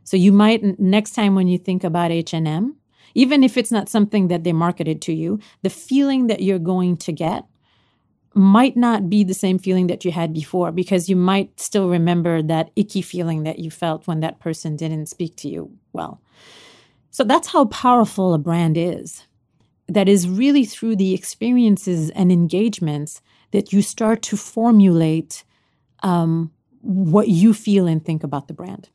So 0.05 0.15
you 0.15 0.31
might 0.31 0.79
next 0.79 1.11
time 1.11 1.35
when 1.35 1.49
you 1.49 1.57
think 1.57 1.83
about 1.83 2.11
H&M, 2.11 2.77
even 3.13 3.43
if 3.43 3.57
it's 3.57 3.71
not 3.71 3.89
something 3.89 4.29
that 4.29 4.45
they 4.45 4.53
marketed 4.53 5.01
to 5.03 5.13
you, 5.13 5.39
the 5.63 5.69
feeling 5.69 6.27
that 6.27 6.41
you're 6.41 6.59
going 6.59 6.95
to 6.97 7.11
get 7.11 7.43
might 8.37 8.77
not 8.77 9.09
be 9.09 9.23
the 9.23 9.33
same 9.33 9.59
feeling 9.59 9.87
that 9.87 10.05
you 10.05 10.11
had 10.11 10.33
before 10.33 10.71
because 10.71 11.09
you 11.09 11.15
might 11.15 11.59
still 11.59 11.89
remember 11.89 12.41
that 12.41 12.71
icky 12.75 13.01
feeling 13.01 13.43
that 13.43 13.59
you 13.59 13.71
felt 13.71 14.07
when 14.07 14.19
that 14.19 14.39
person 14.39 14.75
didn't 14.75 15.07
speak 15.07 15.35
to 15.37 15.49
you 15.49 15.71
well. 15.93 16.21
So 17.11 17.23
that's 17.23 17.47
how 17.47 17.65
powerful 17.65 18.33
a 18.33 18.37
brand 18.37 18.77
is. 18.77 19.23
That 19.87 20.07
is 20.07 20.29
really 20.29 20.65
through 20.65 20.97
the 20.97 21.13
experiences 21.13 22.09
and 22.11 22.31
engagements 22.31 23.21
that 23.51 23.73
you 23.73 23.81
start 23.81 24.21
to 24.23 24.37
formulate 24.37 25.43
um, 26.03 26.51
what 26.81 27.27
you 27.27 27.53
feel 27.53 27.87
and 27.87 28.03
think 28.03 28.23
about 28.23 28.47
the 28.47 28.53
brand 28.53 28.89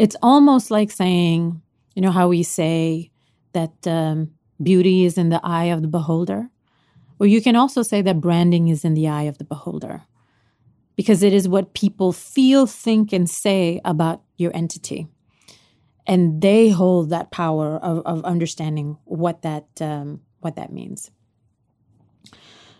it's 0.00 0.16
almost 0.22 0.70
like 0.70 0.90
saying, 0.90 1.60
you 1.94 2.00
know, 2.00 2.10
how 2.10 2.28
we 2.28 2.42
say 2.42 3.10
that 3.52 3.86
um, 3.86 4.30
beauty 4.62 5.04
is 5.04 5.18
in 5.18 5.28
the 5.28 5.40
eye 5.44 5.66
of 5.66 5.82
the 5.82 5.88
beholder. 5.88 6.48
Or 7.20 7.26
you 7.26 7.42
can 7.42 7.54
also 7.54 7.82
say 7.82 8.00
that 8.02 8.20
branding 8.20 8.68
is 8.68 8.84
in 8.84 8.94
the 8.94 9.06
eye 9.06 9.24
of 9.24 9.36
the 9.36 9.44
beholder 9.44 10.02
because 10.96 11.22
it 11.22 11.34
is 11.34 11.46
what 11.46 11.74
people 11.74 12.12
feel, 12.12 12.66
think, 12.66 13.12
and 13.12 13.28
say 13.28 13.80
about 13.84 14.22
your 14.38 14.50
entity. 14.56 15.06
And 16.06 16.40
they 16.40 16.70
hold 16.70 17.10
that 17.10 17.30
power 17.30 17.76
of, 17.76 17.98
of 18.06 18.24
understanding 18.24 18.96
what 19.04 19.42
that 19.42 19.66
um, 19.80 20.22
what 20.40 20.56
that 20.56 20.72
means. 20.72 21.10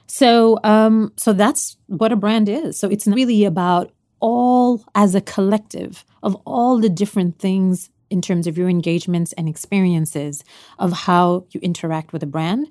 So, 0.07 0.59
um, 0.65 1.13
so 1.17 1.33
that's 1.33 1.77
what 1.87 2.11
a 2.11 2.17
brand 2.17 2.49
is. 2.49 2.79
So 2.79 2.89
it's 2.89 3.07
really 3.07 3.45
about 3.45 3.93
all 4.21 4.85
as 4.95 5.15
a 5.15 5.21
collective 5.21 6.05
of 6.23 6.35
all 6.47 6.79
the 6.79 6.89
different 6.89 7.39
things 7.39 7.91
in 8.09 8.21
terms 8.21 8.47
of 8.47 8.59
your 8.59 8.69
engagements 8.69 9.33
and 9.35 9.49
experiences 9.49 10.43
of 10.79 10.93
how 10.93 11.47
you 11.51 11.61
interact 11.61 12.13
with 12.13 12.23
a 12.23 12.27
brand 12.27 12.67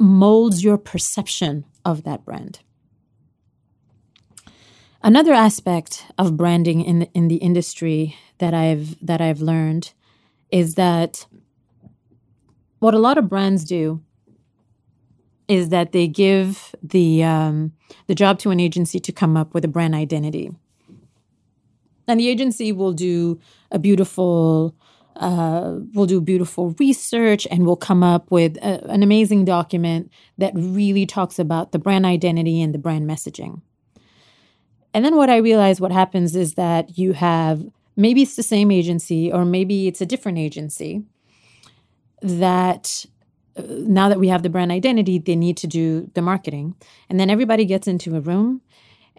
molds 0.00 0.64
your 0.64 0.78
perception 0.78 1.64
of 1.84 2.02
that 2.04 2.24
brand. 2.24 2.60
Another 5.02 5.32
aspect 5.32 6.06
of 6.18 6.36
branding 6.36 6.82
in 6.82 7.00
the, 7.00 7.10
in 7.14 7.28
the 7.28 7.36
industry 7.36 8.16
that 8.38 8.52
I've 8.52 8.96
that 9.04 9.20
I've 9.20 9.40
learned 9.40 9.92
is 10.50 10.74
that 10.74 11.26
what 12.80 12.94
a 12.94 12.98
lot 12.98 13.18
of 13.18 13.28
brands 13.28 13.64
do 13.64 14.02
is 15.48 15.68
that 15.70 15.92
they 15.92 16.06
give 16.06 16.74
the 16.82 17.22
um, 17.22 17.72
the 18.06 18.14
job 18.14 18.38
to 18.40 18.50
an 18.50 18.60
agency 18.60 19.00
to 19.00 19.12
come 19.12 19.36
up 19.36 19.54
with 19.54 19.64
a 19.64 19.68
brand 19.68 19.94
identity. 19.94 20.50
And 22.06 22.18
the 22.18 22.28
agency 22.28 22.72
will 22.72 22.92
do 22.92 23.38
a 23.70 23.78
beautiful 23.78 24.74
uh, 25.20 25.76
we'll 25.92 26.06
do 26.06 26.20
beautiful 26.20 26.74
research 26.78 27.46
and 27.50 27.66
we'll 27.66 27.76
come 27.76 28.02
up 28.02 28.30
with 28.30 28.56
a, 28.56 28.90
an 28.90 29.02
amazing 29.02 29.44
document 29.44 30.10
that 30.38 30.52
really 30.54 31.04
talks 31.04 31.38
about 31.38 31.72
the 31.72 31.78
brand 31.78 32.06
identity 32.06 32.60
and 32.62 32.74
the 32.74 32.78
brand 32.78 33.08
messaging. 33.08 33.60
And 34.94 35.04
then 35.04 35.16
what 35.16 35.28
I 35.28 35.36
realize 35.36 35.80
what 35.80 35.92
happens 35.92 36.34
is 36.34 36.54
that 36.54 36.98
you 36.98 37.12
have 37.12 37.62
maybe 37.96 38.22
it's 38.22 38.36
the 38.36 38.42
same 38.42 38.70
agency 38.70 39.30
or 39.30 39.44
maybe 39.44 39.86
it's 39.86 40.00
a 40.00 40.06
different 40.06 40.38
agency 40.38 41.04
that 42.22 43.04
uh, 43.56 43.62
now 43.66 44.08
that 44.08 44.18
we 44.18 44.28
have 44.28 44.42
the 44.42 44.48
brand 44.48 44.72
identity, 44.72 45.18
they 45.18 45.36
need 45.36 45.58
to 45.58 45.66
do 45.66 46.10
the 46.14 46.22
marketing. 46.22 46.74
And 47.10 47.20
then 47.20 47.28
everybody 47.28 47.66
gets 47.66 47.86
into 47.86 48.16
a 48.16 48.20
room 48.20 48.62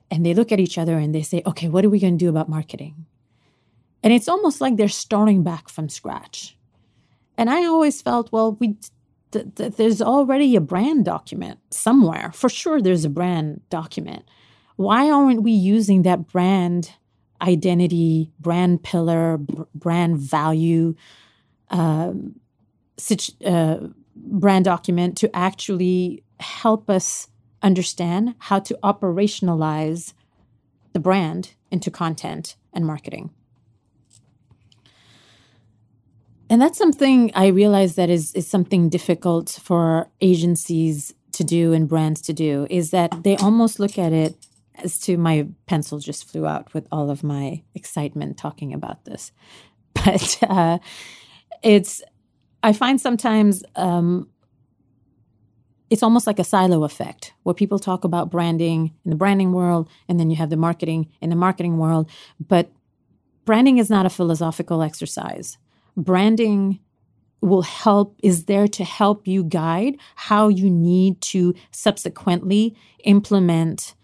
and 0.10 0.26
they 0.26 0.34
look 0.34 0.52
at 0.52 0.60
each 0.60 0.80
other 0.80 0.98
and 0.98 1.14
they 1.14 1.22
say, 1.22 1.44
okay, 1.46 1.70
what 1.70 1.86
are 1.86 1.90
we 1.92 2.00
going 2.00 2.18
to 2.18 2.26
do 2.26 2.30
about 2.30 2.50
marketing? 2.50 3.06
And 4.04 4.14
it's 4.14 4.28
almost 4.28 4.62
like 4.62 4.78
they're 4.78 4.88
starting 4.88 5.44
back 5.44 5.70
from 5.70 5.90
scratch. 5.90 6.58
And 7.38 7.50
I 7.50 7.66
always 7.66 8.02
felt, 8.02 8.32
well, 8.32 8.58
we 8.60 8.78
th- 9.32 9.46
th- 9.56 9.74
there's 9.74 10.02
already 10.02 10.56
a 10.56 10.62
brand 10.62 11.06
document 11.06 11.60
somewhere. 11.70 12.32
For 12.34 12.50
sure, 12.50 12.82
there's 12.82 13.06
a 13.06 13.10
brand 13.10 13.62
document. 13.70 14.24
Why 14.76 15.10
aren't 15.10 15.44
we 15.44 15.52
using 15.52 16.02
that 16.04 16.28
brand 16.28 16.94
identity, 17.42 18.32
brand 18.40 18.84
pillar, 18.84 19.38
brand 19.74 20.18
value, 20.18 20.96
um, 21.70 22.40
such, 22.98 23.32
uh, 23.44 23.78
brand 24.16 24.66
document 24.66 25.18
to 25.18 25.36
actually 25.36 26.24
help 26.40 26.90
us 26.90 27.28
understand 27.62 28.36
how 28.40 28.60
to 28.60 28.78
operationalize 28.84 30.14
the 30.94 31.00
brand 31.00 31.54
into 31.72 31.90
content 31.90 32.56
and 32.74 32.86
marketing. 32.86 33.32
And 36.52 36.62
that's 36.62 36.78
something 36.78 37.32
I 37.34 37.48
realize 37.48 37.96
that 37.96 38.10
is, 38.10 38.34
is 38.34 38.46
something 38.46 38.90
difficult 38.90 39.58
for 39.64 40.10
agencies 40.20 41.14
to 41.32 41.46
do 41.46 41.72
and 41.72 41.88
brands 41.88 42.20
to 42.24 42.34
do 42.34 42.68
is 42.70 42.92
that 42.92 43.24
they 43.24 43.38
almost 43.38 43.80
look 43.80 43.98
at 43.98 44.12
it 44.12 44.36
as 44.76 45.00
to 45.00 45.16
my 45.16 45.48
pencil 45.66 46.00
just 46.00 46.30
flew 46.30 46.46
out 46.46 46.74
with 46.74 46.90
all 46.92 47.10
of 47.10 47.24
my 47.24 47.64
excitement 47.74 48.38
talking 48.38 48.74
about 48.74 49.06
this. 49.06 49.32
But 49.94 50.40
uh, 50.42 50.80
it's, 51.64 52.02
I 52.64 52.74
find 52.74 53.00
sometimes 53.00 53.64
um, 53.78 54.28
it's 55.90 56.04
almost 56.04 56.28
like 56.28 56.40
a 56.40 56.44
silo 56.44 56.84
effect 56.84 57.34
where 57.44 57.54
people 57.54 57.80
talk 57.80 58.04
about 58.04 58.30
branding 58.30 58.94
in 59.06 59.12
the 59.12 59.16
branding 59.16 59.54
world 59.54 59.90
and 60.10 60.20
then 60.20 60.30
you 60.30 60.36
have 60.36 60.50
the 60.50 60.58
marketing 60.58 61.10
in 61.22 61.30
the 61.30 61.36
marketing 61.38 61.78
world. 61.78 62.10
But 62.46 62.72
branding 63.46 63.78
is 63.78 63.90
not 63.90 64.06
a 64.06 64.10
philosophical 64.10 64.82
exercise. 64.82 65.58
Branding 65.98 66.80
will 67.42 67.64
help, 67.64 68.20
is 68.22 68.46
there 68.46 68.68
to 68.68 68.84
help 68.84 69.28
you 69.28 69.44
guide 69.44 69.98
how 70.16 70.48
you 70.48 70.70
need 70.70 71.20
to 71.22 71.54
subsequently 71.72 72.76
implement 73.04 73.96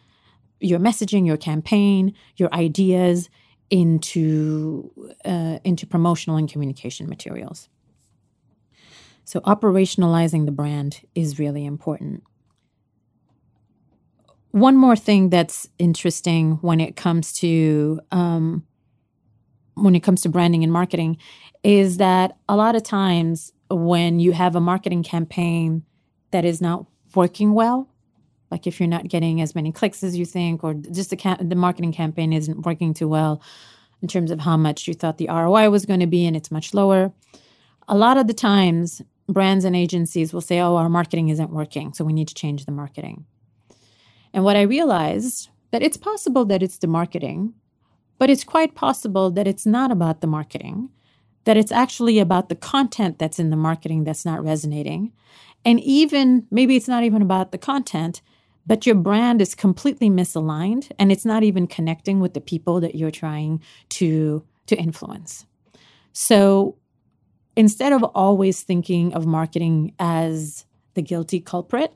your 0.59 0.79
messaging, 0.79 1.25
your 1.25 1.37
campaign, 1.37 2.13
your 2.35 2.53
ideas 2.53 3.29
into 3.69 4.91
uh, 5.25 5.59
into 5.63 5.85
promotional 5.85 6.37
and 6.37 6.49
communication 6.49 7.07
materials. 7.09 7.69
So 9.25 9.41
operationalizing 9.41 10.45
the 10.45 10.53
brand 10.53 11.01
is 11.13 11.37
really 11.37 11.65
important. 11.65 12.23
One 14.51 14.77
more 14.77 14.95
thing 14.95 15.29
that's 15.29 15.67
interesting 15.77 16.53
when 16.61 16.79
it 16.79 16.95
comes 16.95 17.33
to 17.39 17.99
um, 18.11 18.65
when 19.77 19.95
it 19.95 20.01
comes 20.01 20.21
to 20.21 20.29
branding 20.29 20.63
and 20.63 20.73
marketing 20.73 21.17
is 21.63 21.97
that 21.97 22.37
a 22.49 22.55
lot 22.55 22.75
of 22.75 22.83
times 22.83 23.53
when 23.69 24.19
you 24.19 24.31
have 24.31 24.55
a 24.55 24.61
marketing 24.61 25.03
campaign 25.03 25.83
that 26.31 26.45
is 26.45 26.61
not 26.61 26.85
working 27.15 27.53
well, 27.53 27.89
like 28.51 28.67
if 28.67 28.79
you're 28.79 28.87
not 28.87 29.07
getting 29.07 29.41
as 29.41 29.55
many 29.55 29.71
clicks 29.71 30.03
as 30.03 30.17
you 30.17 30.25
think, 30.25 30.63
or 30.63 30.73
just 30.73 31.09
the 31.09 31.17
ca- 31.17 31.37
the 31.41 31.55
marketing 31.55 31.91
campaign 31.91 32.31
isn't 32.33 32.65
working 32.65 32.93
too 32.93 33.07
well 33.07 33.41
in 34.01 34.07
terms 34.07 34.31
of 34.31 34.39
how 34.39 34.55
much 34.55 34.87
you 34.87 34.93
thought 34.93 35.17
the 35.17 35.27
ROI 35.27 35.69
was 35.69 35.85
going 35.85 35.99
to 35.99 36.07
be, 36.07 36.25
and 36.25 36.35
it's 36.35 36.51
much 36.51 36.73
lower. 36.73 37.11
A 37.87 37.97
lot 37.97 38.17
of 38.17 38.27
the 38.27 38.33
times, 38.33 39.01
brands 39.27 39.65
and 39.65 39.75
agencies 39.75 40.33
will 40.33 40.41
say, 40.41 40.59
"Oh, 40.59 40.75
our 40.75 40.89
marketing 40.89 41.29
isn't 41.29 41.51
working, 41.51 41.93
so 41.93 42.05
we 42.05 42.13
need 42.13 42.27
to 42.29 42.35
change 42.35 42.65
the 42.65 42.71
marketing." 42.71 43.25
And 44.33 44.43
what 44.43 44.55
I 44.55 44.61
realized 44.61 45.49
that 45.71 45.81
it's 45.81 45.97
possible 45.97 46.45
that 46.45 46.63
it's 46.63 46.77
the 46.77 46.87
marketing, 46.87 47.53
but 48.17 48.29
it's 48.29 48.43
quite 48.43 48.75
possible 48.75 49.29
that 49.31 49.47
it's 49.47 49.65
not 49.65 49.91
about 49.91 50.21
the 50.21 50.27
marketing, 50.27 50.89
that 51.45 51.57
it's 51.57 51.71
actually 51.71 52.19
about 52.19 52.49
the 52.49 52.55
content 52.55 53.19
that's 53.19 53.39
in 53.39 53.49
the 53.49 53.55
marketing 53.55 54.03
that's 54.03 54.25
not 54.25 54.43
resonating. 54.43 55.13
And 55.63 55.79
even 55.81 56.45
maybe 56.51 56.75
it's 56.75 56.87
not 56.87 57.03
even 57.03 57.21
about 57.21 57.51
the 57.51 57.57
content, 57.57 58.21
but 58.65 58.85
your 58.85 58.95
brand 58.95 59.41
is 59.41 59.55
completely 59.55 60.09
misaligned 60.09 60.91
and 60.99 61.11
it's 61.11 61.25
not 61.25 61.43
even 61.43 61.67
connecting 61.67 62.19
with 62.19 62.33
the 62.33 62.41
people 62.41 62.81
that 62.81 62.95
you're 62.95 63.11
trying 63.11 63.61
to 63.89 64.43
to 64.65 64.75
influence. 64.75 65.45
So 66.11 66.77
instead 67.55 67.93
of 67.93 68.03
always 68.03 68.61
thinking 68.63 69.13
of 69.13 69.25
marketing 69.25 69.93
as 69.97 70.65
the 70.95 71.01
guilty 71.01 71.39
culprit, 71.39 71.93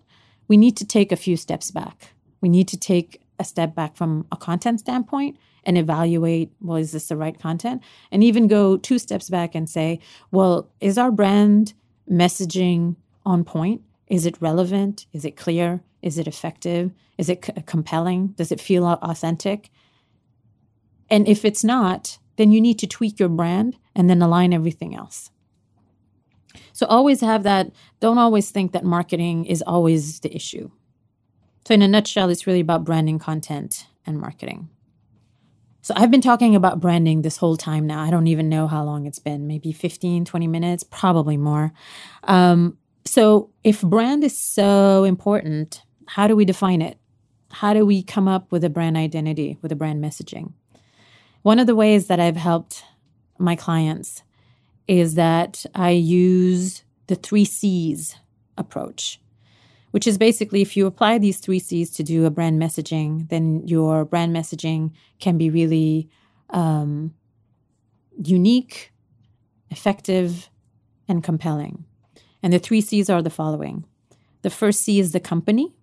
we 0.48 0.56
need 0.56 0.78
to 0.78 0.86
take 0.86 1.12
a 1.12 1.18
few 1.18 1.36
steps 1.36 1.72
back. 1.72 2.14
We 2.40 2.48
need 2.48 2.70
to 2.70 2.78
take 2.78 3.22
a 3.40 3.44
step 3.44 3.76
back 3.76 3.98
from 3.98 4.26
a 4.32 4.38
content 4.38 4.80
standpoint 4.80 5.38
and 5.64 5.78
evaluate 5.78 6.52
well 6.62 6.78
is 6.78 6.92
this 6.92 7.08
the 7.08 7.18
right 7.18 7.40
content? 7.40 7.82
And 8.12 8.24
even 8.24 8.48
go 8.48 8.78
two 8.78 9.00
steps 9.00 9.30
back 9.30 9.56
and 9.56 9.70
say 9.70 10.00
well 10.32 10.70
is 10.80 10.98
our 10.98 11.12
brand 11.12 11.74
messaging 12.10 12.96
on 13.26 13.44
point? 13.44 13.82
Is 14.08 14.26
it 14.26 14.42
relevant? 14.42 15.06
Is 15.14 15.26
it 15.26 15.38
clear? 15.38 15.82
Is 16.02 16.18
it 16.18 16.28
effective? 16.28 16.92
Is 17.18 17.30
it 17.30 17.46
c- 17.46 17.54
compelling? 17.66 18.30
Does 18.30 18.52
it 18.52 18.60
feel 18.60 18.86
authentic? 18.86 19.70
And 21.10 21.28
if 21.28 21.46
it's 21.46 21.64
not 21.64 22.18
then 22.38 22.52
you 22.52 22.62
need 22.62 22.80
to 22.80 22.88
tweak 22.88 23.20
your 23.20 23.30
brand 23.30 23.78
and 23.94 24.10
then 24.10 24.22
align 24.22 24.54
everything 24.54 24.96
else. 24.96 25.30
So 26.74 26.88
always 26.88 27.22
have 27.22 27.44
that 27.44 27.72
don't 28.00 28.18
always 28.18 28.50
think 28.50 28.72
that 28.72 28.84
marketing 28.84 29.46
is 29.46 29.62
always 29.62 30.22
the 30.22 30.36
issue. 30.36 30.72
So 31.68 31.76
in 31.76 31.82
a 31.82 31.88
nutshell 31.88 32.30
it's 32.30 32.48
really 32.48 32.62
about 32.62 32.84
branding 32.84 33.20
content 33.20 33.86
and 34.06 34.20
marketing 34.20 34.70
so 35.82 35.94
I've 35.98 36.12
been 36.12 36.22
talking 36.22 36.56
about 36.56 36.80
branding 36.80 37.22
this 37.22 37.38
whole 37.38 37.58
time 37.58 37.88
now. 37.88 38.02
I 38.02 38.12
don't 38.12 38.28
even 38.28 38.50
know 38.50 38.68
how 38.68 38.84
long 38.84 39.06
it's 39.08 39.20
been, 39.20 39.48
maybe 39.48 39.72
15, 39.72 40.26
20 40.26 40.48
minutes, 40.48 40.84
probably 40.84 41.38
more. 41.38 41.74
Um, 42.26 42.78
so 43.04 43.50
if 43.64 43.82
brand 43.82 44.24
is 44.24 44.38
so 44.38 45.04
important, 45.04 45.82
how 46.06 46.28
do 46.28 46.36
we 46.36 46.46
define 46.46 46.82
it? 46.82 46.98
How 47.52 47.74
do 47.74 47.86
we 47.86 48.04
come 48.04 48.28
up 48.28 48.52
with 48.52 48.64
a 48.64 48.70
brand 48.70 48.96
identity, 48.96 49.58
with 49.62 49.72
a 49.72 49.76
brand 49.76 50.04
messaging? 50.04 50.54
One 51.42 51.58
of 51.58 51.66
the 51.66 51.76
ways 51.76 52.08
that 52.08 52.20
I've 52.20 52.38
helped 52.38 52.84
my 53.40 53.56
clients 53.56 54.24
is 54.88 55.16
that 55.16 55.66
I 55.74 55.90
use 55.90 56.84
the 57.08 57.16
three 57.16 57.46
C's 57.46 58.16
approach 58.58 59.20
which 59.92 60.08
is 60.08 60.18
basically 60.18 60.62
if 60.62 60.76
you 60.76 60.86
apply 60.86 61.18
these 61.18 61.40
three 61.40 61.60
C's 61.60 61.90
to 61.92 62.04
do 62.04 62.26
a 62.26 62.30
brand 62.30 62.62
messaging, 62.62 63.30
then 63.30 63.66
your 63.68 64.06
brand 64.06 64.36
messaging 64.36 64.92
can 65.20 65.38
be 65.38 65.50
really 65.50 66.10
um, 66.50 67.14
unique, 68.22 68.92
effective, 69.70 70.50
and 71.08 71.24
compelling. 71.24 71.86
And 72.44 72.52
the 72.52 72.60
three 72.60 72.82
C's 72.82 73.10
are 73.10 73.22
the 73.22 73.30
following 73.30 73.86
the 74.42 74.50
first 74.50 74.82
C 74.82 75.00
is 75.00 75.12
the 75.12 75.20
company. 75.20 75.74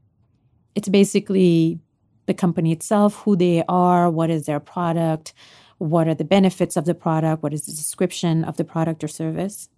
It's 0.75 0.89
basically 0.89 1.81
the 2.27 2.35
company 2.35 2.73
itself, 2.73 3.23
who 3.23 3.37
they 3.37 3.65
are, 3.69 4.11
what 4.11 4.31
is 4.31 4.47
their 4.47 4.61
product, 4.61 5.33
what 5.79 6.09
are 6.09 6.15
the 6.15 6.25
benefits 6.25 6.77
of 6.77 6.85
the 6.85 6.95
product, 6.95 7.43
what 7.43 7.55
is 7.55 7.67
the 7.67 7.73
description 7.73 8.45
of 8.45 8.57
the 8.57 8.65
product 8.65 9.03
or 9.03 9.09
service. 9.09 9.69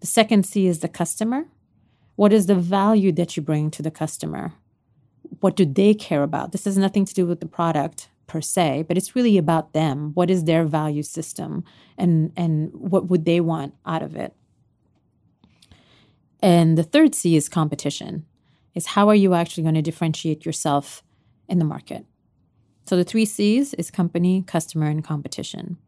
The 0.00 0.06
second 0.06 0.44
C 0.46 0.66
is 0.66 0.80
the 0.80 0.88
customer. 0.88 1.46
What 2.16 2.32
is 2.32 2.46
the 2.46 2.54
value 2.54 3.12
that 3.12 3.36
you 3.36 3.42
bring 3.42 3.70
to 3.72 3.82
the 3.82 3.90
customer? 3.90 4.54
What 5.40 5.54
do 5.54 5.64
they 5.64 5.94
care 5.94 6.22
about? 6.22 6.52
This 6.52 6.64
has 6.64 6.78
nothing 6.78 7.04
to 7.04 7.14
do 7.14 7.26
with 7.26 7.40
the 7.40 7.46
product 7.46 8.08
per 8.26 8.40
se, 8.40 8.84
but 8.88 8.96
it's 8.96 9.14
really 9.14 9.38
about 9.38 9.72
them. 9.72 10.12
What 10.14 10.30
is 10.30 10.44
their 10.44 10.64
value 10.64 11.02
system 11.02 11.64
and 11.96 12.32
and 12.36 12.70
what 12.72 13.08
would 13.08 13.24
they 13.24 13.40
want 13.40 13.74
out 13.84 14.02
of 14.02 14.16
it? 14.16 14.34
And 16.40 16.76
the 16.76 16.82
third 16.82 17.14
C 17.14 17.36
is 17.36 17.48
competition. 17.48 18.26
Is 18.74 18.86
how 18.86 19.08
are 19.08 19.14
you 19.14 19.34
actually 19.34 19.62
going 19.62 19.74
to 19.74 19.82
differentiate 19.82 20.44
yourself 20.44 21.02
in 21.48 21.58
the 21.58 21.64
market? 21.64 22.04
So 22.86 22.96
the 22.96 23.04
three 23.04 23.24
C's 23.24 23.74
is 23.74 23.90
company, 23.90 24.42
customer, 24.46 24.86
and 24.86 25.02
competition. 25.02 25.78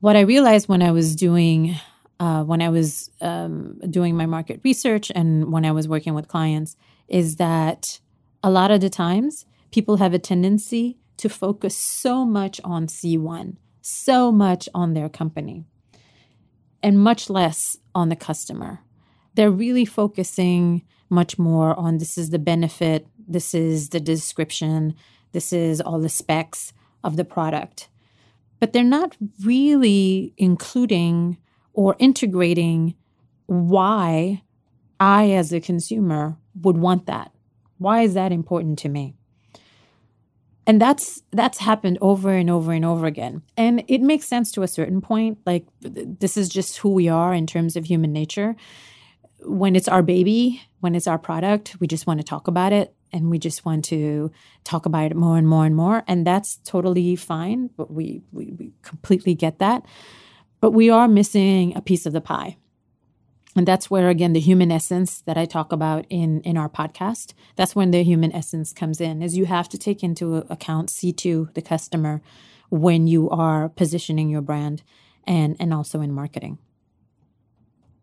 What 0.00 0.16
I 0.16 0.20
realized 0.20 0.68
when 0.68 0.82
I 0.82 0.90
was 0.90 1.14
doing 1.14 1.76
uh, 2.20 2.42
when 2.44 2.60
I 2.60 2.68
was 2.68 3.10
um, 3.20 3.78
doing 3.90 4.16
my 4.16 4.26
market 4.26 4.60
research 4.64 5.12
and 5.14 5.52
when 5.52 5.64
I 5.64 5.72
was 5.72 5.88
working 5.88 6.14
with 6.14 6.28
clients 6.28 6.76
is 7.08 7.36
that 7.36 8.00
a 8.42 8.50
lot 8.50 8.70
of 8.70 8.80
the 8.80 8.90
times 8.90 9.46
people 9.70 9.96
have 9.96 10.14
a 10.14 10.18
tendency 10.18 10.98
to 11.18 11.28
focus 11.28 11.76
so 11.76 12.24
much 12.24 12.60
on 12.64 12.86
C1, 12.86 13.56
so 13.80 14.32
much 14.32 14.68
on 14.74 14.94
their 14.94 15.08
company, 15.08 15.64
and 16.82 16.98
much 16.98 17.28
less 17.28 17.76
on 17.94 18.08
the 18.08 18.16
customer. 18.16 18.80
They're 19.34 19.50
really 19.50 19.84
focusing 19.84 20.82
much 21.10 21.38
more 21.38 21.78
on 21.78 21.98
this 21.98 22.18
is 22.18 22.30
the 22.30 22.38
benefit, 22.38 23.06
this 23.26 23.54
is 23.54 23.90
the 23.90 24.00
description, 24.00 24.94
this 25.32 25.52
is 25.52 25.80
all 25.80 25.98
the 25.98 26.08
specs 26.08 26.72
of 27.02 27.16
the 27.16 27.24
product. 27.24 27.88
But 28.60 28.72
they're 28.72 28.84
not 28.84 29.16
really 29.44 30.34
including 30.36 31.38
or 31.78 31.94
integrating 32.00 32.92
why 33.46 34.42
I, 34.98 35.30
as 35.30 35.52
a 35.52 35.60
consumer, 35.60 36.36
would 36.60 36.76
want 36.76 37.06
that. 37.06 37.30
Why 37.78 38.02
is 38.02 38.14
that 38.14 38.32
important 38.32 38.80
to 38.80 38.88
me? 38.88 39.14
And 40.66 40.82
that's 40.82 41.22
that's 41.30 41.58
happened 41.58 41.98
over 42.00 42.30
and 42.30 42.50
over 42.50 42.72
and 42.72 42.84
over 42.84 43.06
again. 43.06 43.42
And 43.56 43.84
it 43.86 44.00
makes 44.02 44.26
sense 44.26 44.50
to 44.52 44.64
a 44.64 44.68
certain 44.68 45.00
point. 45.00 45.38
Like 45.46 45.66
this 45.80 46.36
is 46.36 46.48
just 46.48 46.78
who 46.78 46.88
we 46.88 47.08
are 47.08 47.32
in 47.32 47.46
terms 47.46 47.76
of 47.76 47.84
human 47.84 48.12
nature. 48.12 48.56
When 49.42 49.76
it's 49.76 49.86
our 49.86 50.02
baby, 50.02 50.60
when 50.80 50.96
it's 50.96 51.06
our 51.06 51.16
product, 51.16 51.76
we 51.78 51.86
just 51.86 52.08
want 52.08 52.18
to 52.18 52.24
talk 52.24 52.48
about 52.48 52.72
it 52.72 52.92
and 53.12 53.30
we 53.30 53.38
just 53.38 53.64
want 53.64 53.84
to 53.84 54.32
talk 54.64 54.84
about 54.84 55.12
it 55.12 55.16
more 55.16 55.38
and 55.38 55.46
more 55.46 55.64
and 55.64 55.76
more. 55.76 56.02
And 56.08 56.26
that's 56.26 56.56
totally 56.56 57.14
fine. 57.14 57.70
But 57.76 57.92
we 57.92 58.22
we, 58.32 58.52
we 58.58 58.72
completely 58.82 59.36
get 59.36 59.60
that 59.60 59.86
but 60.60 60.72
we 60.72 60.90
are 60.90 61.08
missing 61.08 61.76
a 61.76 61.80
piece 61.80 62.06
of 62.06 62.12
the 62.12 62.20
pie. 62.20 62.56
And 63.56 63.66
that's 63.66 63.90
where, 63.90 64.08
again, 64.08 64.34
the 64.34 64.40
human 64.40 64.70
essence 64.70 65.22
that 65.22 65.36
I 65.36 65.44
talk 65.44 65.72
about 65.72 66.06
in, 66.08 66.40
in 66.42 66.56
our 66.56 66.68
podcast, 66.68 67.32
that's 67.56 67.74
when 67.74 67.90
the 67.90 68.04
human 68.04 68.32
essence 68.32 68.72
comes 68.72 69.00
in, 69.00 69.22
is 69.22 69.36
you 69.36 69.46
have 69.46 69.68
to 69.70 69.78
take 69.78 70.04
into 70.04 70.36
account 70.48 70.90
C2, 70.90 71.54
the 71.54 71.62
customer, 71.62 72.22
when 72.70 73.06
you 73.06 73.28
are 73.30 73.68
positioning 73.70 74.28
your 74.28 74.42
brand 74.42 74.82
and, 75.24 75.56
and 75.58 75.74
also 75.74 76.00
in 76.00 76.12
marketing. 76.12 76.58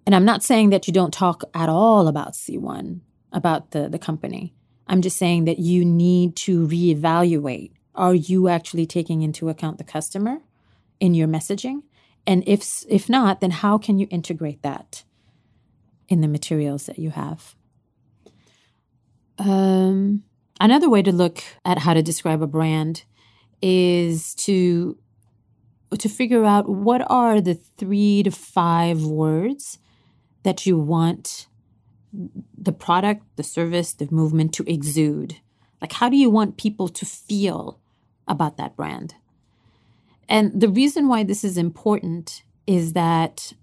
And 0.05 0.13
I'm 0.13 0.25
not 0.25 0.43
saying 0.43 0.71
that 0.71 0.87
you 0.87 0.93
don't 0.93 1.13
talk 1.13 1.43
at 1.53 1.69
all 1.69 2.07
about 2.07 2.33
C1, 2.33 2.99
about 3.31 3.71
the, 3.71 3.87
the 3.87 3.99
company. 3.99 4.53
I'm 4.87 5.01
just 5.01 5.17
saying 5.17 5.45
that 5.45 5.59
you 5.59 5.83
need 5.83 6.35
to 6.37 6.67
reevaluate. 6.67 7.71
Are 7.95 8.13
you 8.13 8.47
actually 8.47 8.85
taking 8.85 9.21
into 9.21 9.49
account 9.49 9.77
the 9.77 9.83
customer 9.83 10.39
in 10.99 11.13
your 11.13 11.27
messaging? 11.27 11.83
And 12.27 12.43
if 12.47 12.83
if 12.89 13.09
not, 13.09 13.39
then 13.39 13.51
how 13.51 13.77
can 13.77 13.99
you 13.99 14.07
integrate 14.09 14.61
that 14.63 15.03
in 16.07 16.21
the 16.21 16.27
materials 16.27 16.85
that 16.87 16.99
you 16.99 17.11
have? 17.11 17.55
Um, 19.37 20.23
another 20.59 20.89
way 20.89 21.01
to 21.01 21.11
look 21.11 21.43
at 21.63 21.79
how 21.79 21.93
to 21.93 22.01
describe 22.01 22.41
a 22.41 22.47
brand 22.47 23.03
is 23.61 24.33
to 24.35 24.97
to 25.97 26.09
figure 26.09 26.43
out 26.43 26.67
what 26.67 27.09
are 27.09 27.39
the 27.39 27.53
three 27.53 28.23
to 28.23 28.31
five 28.31 29.03
words 29.03 29.77
that 30.43 30.65
you 30.65 30.77
want 30.77 31.47
the 32.57 32.71
product, 32.71 33.23
the 33.35 33.43
service, 33.43 33.93
the 33.93 34.07
movement 34.11 34.53
to 34.53 34.71
exude. 34.71 35.37
Like, 35.81 35.93
how 35.93 36.09
do 36.09 36.17
you 36.17 36.29
want 36.29 36.57
people 36.57 36.87
to 36.89 37.05
feel 37.05 37.79
about 38.27 38.57
that 38.57 38.75
brand? 38.75 39.15
And 40.27 40.59
the 40.59 40.69
reason 40.69 41.07
why 41.07 41.23
this 41.23 41.43
is 41.43 41.57
important 41.57 42.43
is 42.65 42.93
that 42.93 43.53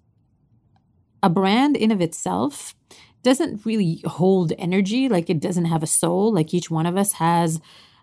a 1.22 1.30
brand 1.30 1.76
in 1.76 1.90
of 1.90 2.00
itself 2.00 2.74
doesn't 3.22 3.64
really 3.64 4.02
hold 4.04 4.52
energy 4.58 5.08
like 5.08 5.30
it 5.30 5.40
doesn't 5.40 5.66
have 5.66 5.82
a 5.82 5.86
soul 5.86 6.32
like 6.32 6.52
each 6.52 6.70
one 6.70 6.86
of 6.86 6.96
us 6.96 7.12
has. 7.14 7.60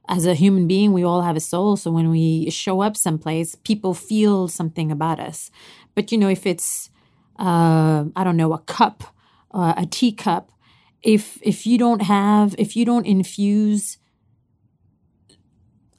As 0.08 0.26
a 0.26 0.34
human 0.34 0.66
being 0.68 0.92
we 0.92 1.04
all 1.04 1.22
have 1.22 1.36
a 1.36 1.40
soul 1.40 1.78
so 1.78 1.92
when 1.92 2.10
we 2.10 2.50
show 2.50 2.82
up 2.82 2.98
someplace 2.98 3.54
people 3.54 3.94
feel 3.94 4.48
something 4.48 4.92
about 4.92 5.20
us. 5.20 5.52
But 5.94 6.12
you 6.12 6.18
know 6.18 6.30
if 6.30 6.48
it's 6.48 6.90
uh, 7.38 8.06
i 8.16 8.24
don't 8.24 8.38
know 8.38 8.54
a 8.54 8.60
cup 8.60 9.16
uh, 9.52 9.74
a 9.78 9.86
teacup 9.86 10.52
if 11.02 11.40
if 11.42 11.66
you 11.66 11.78
don't 11.78 12.02
have 12.02 12.54
if 12.58 12.76
you 12.76 12.86
don't 12.86 13.06
infuse 13.06 13.98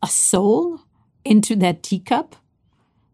a 0.02 0.06
soul 0.06 0.80
into 1.24 1.56
that 1.56 1.82
teacup 1.82 2.36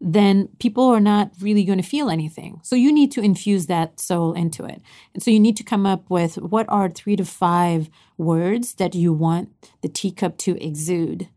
then 0.01 0.49
people 0.59 0.85
are 0.85 1.01
not 1.01 1.33
really 1.41 1.65
going 1.65 1.81
to 1.81 1.89
feel 1.89 2.11
anything. 2.11 2.61
So 2.63 2.77
you 2.77 2.93
need 2.93 3.11
to 3.13 3.23
infuse 3.23 3.67
that 3.67 3.99
soul 3.99 4.35
into 4.35 4.65
it. 4.65 4.83
And 5.15 5.23
so 5.23 5.31
you 5.31 5.41
need 5.41 5.57
to 5.57 5.65
come 5.65 5.87
up 5.87 6.11
with 6.11 6.37
what 6.37 6.67
are 6.69 6.91
three 6.91 7.17
to 7.17 7.25
five 7.25 7.89
words 8.19 8.75
that 8.75 8.95
you 8.95 9.13
want 9.13 9.51
the 9.81 9.89
teacup 9.89 10.37
to 10.39 10.63
exude. 10.63 11.29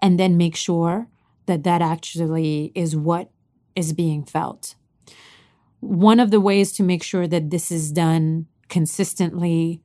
And 0.00 0.18
then 0.18 0.36
make 0.36 0.56
sure 0.56 1.08
that 1.46 1.64
that 1.64 1.82
actually 1.82 2.72
is 2.74 2.94
what 2.94 3.30
is 3.74 3.92
being 3.92 4.24
felt. 4.24 4.74
One 5.80 6.20
of 6.20 6.30
the 6.30 6.40
ways 6.40 6.72
to 6.72 6.84
make 6.84 7.02
sure 7.02 7.26
that 7.26 7.50
this 7.50 7.72
is 7.72 7.90
done 7.90 8.46
consistently 8.68 9.82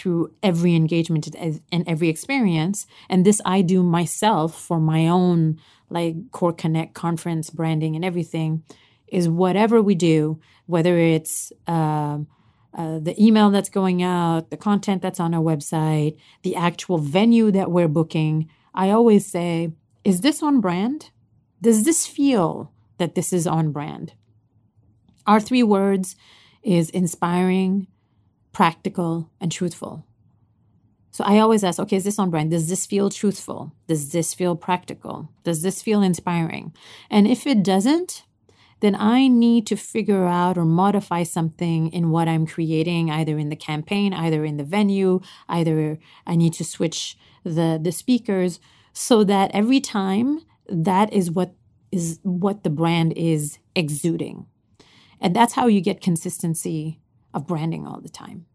through 0.00 0.32
every 0.42 0.74
engagement 0.74 1.28
and 1.36 1.84
every 1.86 2.08
experience, 2.08 2.86
and 3.10 3.24
this 3.24 3.40
I 3.44 3.60
do 3.60 3.82
myself 3.82 4.58
for 4.58 4.80
my 4.80 5.08
own 5.08 5.60
like 5.90 6.14
Core 6.30 6.54
Connect 6.54 6.94
conference 6.94 7.50
branding 7.50 7.96
and 7.96 8.04
everything, 8.04 8.62
is 9.08 9.28
whatever 9.28 9.82
we 9.82 9.94
do, 9.94 10.40
whether 10.66 10.96
it's 10.96 11.52
uh, 11.66 12.18
uh, 12.72 12.98
the 13.00 13.14
email 13.18 13.50
that's 13.50 13.68
going 13.68 14.02
out, 14.02 14.50
the 14.50 14.56
content 14.56 15.02
that's 15.02 15.20
on 15.20 15.34
our 15.34 15.42
website, 15.42 16.16
the 16.42 16.56
actual 16.56 16.98
venue 16.98 17.50
that 17.50 17.70
we're 17.70 17.88
booking, 17.88 18.48
I 18.72 18.90
always 18.90 19.26
say, 19.26 19.72
is 20.04 20.20
this 20.20 20.42
on 20.42 20.60
brand? 20.60 21.10
Does 21.60 21.84
this 21.84 22.06
feel 22.06 22.72
that 22.98 23.14
this 23.14 23.32
is 23.32 23.46
on 23.46 23.72
brand? 23.72 24.14
Our 25.26 25.40
three 25.40 25.64
words 25.64 26.16
is 26.62 26.88
inspiring, 26.90 27.88
practical, 28.52 29.30
and 29.40 29.50
truthful. 29.50 30.04
So 31.12 31.24
I 31.24 31.38
always 31.38 31.64
ask, 31.64 31.78
okay, 31.80 31.96
is 31.96 32.04
this 32.04 32.18
on 32.18 32.30
brand? 32.30 32.50
Does 32.50 32.68
this 32.68 32.86
feel 32.86 33.10
truthful? 33.10 33.72
Does 33.88 34.12
this 34.12 34.32
feel 34.32 34.56
practical? 34.56 35.28
Does 35.42 35.62
this 35.62 35.82
feel 35.82 36.02
inspiring? 36.02 36.72
And 37.10 37.26
if 37.26 37.46
it 37.46 37.62
doesn't, 37.62 38.24
then 38.80 38.94
I 38.94 39.28
need 39.28 39.66
to 39.66 39.76
figure 39.76 40.26
out 40.26 40.56
or 40.56 40.64
modify 40.64 41.22
something 41.24 41.92
in 41.92 42.10
what 42.10 42.28
I'm 42.28 42.46
creating, 42.46 43.10
either 43.10 43.38
in 43.38 43.50
the 43.50 43.56
campaign, 43.56 44.14
either 44.14 44.44
in 44.44 44.56
the 44.56 44.64
venue, 44.64 45.20
either 45.48 45.98
I 46.26 46.36
need 46.36 46.54
to 46.54 46.64
switch 46.64 47.18
the, 47.44 47.78
the 47.82 47.92
speakers 47.92 48.60
so 48.92 49.24
that 49.24 49.50
every 49.52 49.80
time 49.80 50.40
that 50.68 51.12
is 51.12 51.30
what 51.30 51.54
is 51.92 52.20
what 52.22 52.62
the 52.62 52.70
brand 52.70 53.12
is 53.14 53.58
exuding. 53.74 54.46
And 55.20 55.34
that's 55.34 55.54
how 55.54 55.66
you 55.66 55.80
get 55.80 56.00
consistency 56.00 56.99
of 57.34 57.46
branding 57.46 57.86
all 57.86 58.00
the 58.00 58.08
time. 58.08 58.46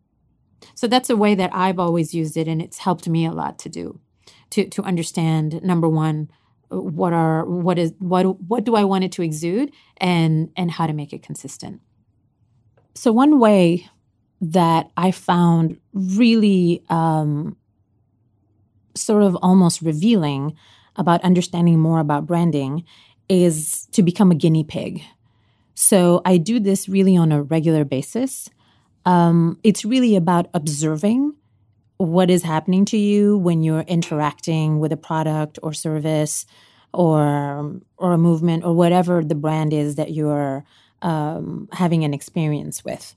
So 0.73 0.87
that's 0.87 1.09
a 1.09 1.17
way 1.17 1.35
that 1.35 1.51
I've 1.53 1.79
always 1.79 2.13
used 2.13 2.37
it, 2.37 2.47
and 2.47 2.61
it's 2.61 2.79
helped 2.79 3.07
me 3.07 3.25
a 3.25 3.31
lot 3.31 3.59
to 3.59 3.69
do, 3.69 3.99
to 4.51 4.67
to 4.69 4.81
understand 4.83 5.61
number 5.63 5.87
one, 5.87 6.29
what 6.69 7.13
are 7.13 7.45
what 7.45 7.77
is 7.77 7.93
what 7.99 8.41
what 8.41 8.63
do 8.63 8.75
I 8.75 8.83
want 8.83 9.03
it 9.03 9.11
to 9.13 9.21
exude, 9.21 9.71
and 9.97 10.49
and 10.55 10.71
how 10.71 10.87
to 10.87 10.93
make 10.93 11.13
it 11.13 11.23
consistent. 11.23 11.81
So 12.95 13.11
one 13.11 13.39
way 13.39 13.89
that 14.41 14.89
I 14.97 15.11
found 15.11 15.79
really 15.93 16.83
um, 16.89 17.57
sort 18.95 19.23
of 19.23 19.35
almost 19.41 19.81
revealing 19.81 20.55
about 20.95 21.23
understanding 21.23 21.79
more 21.79 21.99
about 21.99 22.25
branding 22.25 22.85
is 23.27 23.87
to 23.91 24.01
become 24.03 24.31
a 24.31 24.35
guinea 24.35 24.63
pig. 24.63 25.01
So 25.73 26.21
I 26.25 26.37
do 26.37 26.59
this 26.59 26.87
really 26.87 27.17
on 27.17 27.31
a 27.31 27.43
regular 27.43 27.83
basis. 27.83 28.49
Um, 29.05 29.59
it's 29.63 29.85
really 29.85 30.15
about 30.15 30.47
observing 30.53 31.33
what 31.97 32.29
is 32.29 32.43
happening 32.43 32.85
to 32.85 32.97
you 32.97 33.37
when 33.37 33.63
you're 33.63 33.81
interacting 33.81 34.79
with 34.79 34.91
a 34.91 34.97
product 34.97 35.59
or 35.63 35.73
service 35.73 36.45
or 36.93 37.79
or 37.97 38.11
a 38.13 38.17
movement 38.17 38.63
or 38.63 38.73
whatever 38.73 39.23
the 39.23 39.35
brand 39.35 39.73
is 39.73 39.95
that 39.95 40.11
you're 40.11 40.63
um, 41.01 41.69
having 41.71 42.03
an 42.03 42.13
experience 42.13 42.83
with. 42.83 43.15